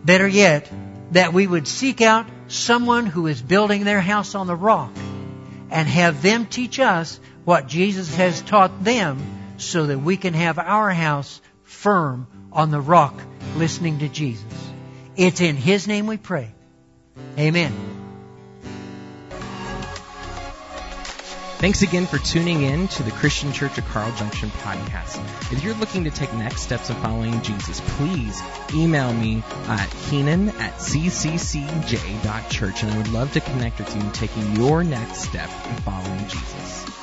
better 0.04 0.28
yet, 0.28 0.70
that 1.12 1.32
we 1.32 1.46
would 1.46 1.66
seek 1.66 2.00
out 2.00 2.26
someone 2.48 3.06
who 3.06 3.26
is 3.26 3.42
building 3.42 3.84
their 3.84 4.00
house 4.00 4.34
on 4.34 4.46
the 4.46 4.56
rock 4.56 4.92
and 5.70 5.88
have 5.88 6.22
them 6.22 6.46
teach 6.46 6.78
us 6.78 7.18
what 7.44 7.66
Jesus 7.66 8.14
has 8.16 8.40
taught 8.42 8.82
them 8.82 9.18
so 9.56 9.86
that 9.86 9.98
we 9.98 10.16
can 10.16 10.34
have 10.34 10.58
our 10.58 10.90
house 10.90 11.40
firm 11.62 12.26
on 12.52 12.70
the 12.70 12.80
rock 12.80 13.14
listening 13.56 14.00
to 14.00 14.08
Jesus. 14.08 14.44
It's 15.16 15.40
in 15.40 15.56
His 15.56 15.86
name 15.86 16.06
we 16.06 16.16
pray. 16.16 16.52
Amen. 17.38 17.72
Thanks 21.58 21.82
again 21.82 22.06
for 22.06 22.18
tuning 22.18 22.62
in 22.62 22.88
to 22.88 23.02
the 23.02 23.10
Christian 23.10 23.52
Church 23.52 23.78
of 23.78 23.86
Carl 23.86 24.12
Junction 24.16 24.50
podcast. 24.50 25.18
If 25.50 25.64
you're 25.64 25.74
looking 25.74 26.04
to 26.04 26.10
take 26.10 26.32
next 26.34 26.60
steps 26.60 26.90
in 26.90 26.96
following 26.96 27.40
Jesus, 27.40 27.80
please 27.96 28.42
email 28.74 29.10
me 29.14 29.42
at 29.66 29.88
keenan 30.10 30.50
at 30.50 30.74
cccj.church 30.74 32.82
and 32.82 32.92
I 32.92 32.96
would 32.98 33.12
love 33.12 33.32
to 33.32 33.40
connect 33.40 33.78
with 33.78 33.96
you 33.96 34.02
in 34.02 34.12
taking 34.12 34.56
your 34.56 34.84
next 34.84 35.20
step 35.20 35.48
in 35.70 35.76
following 35.76 36.28
Jesus. 36.28 36.93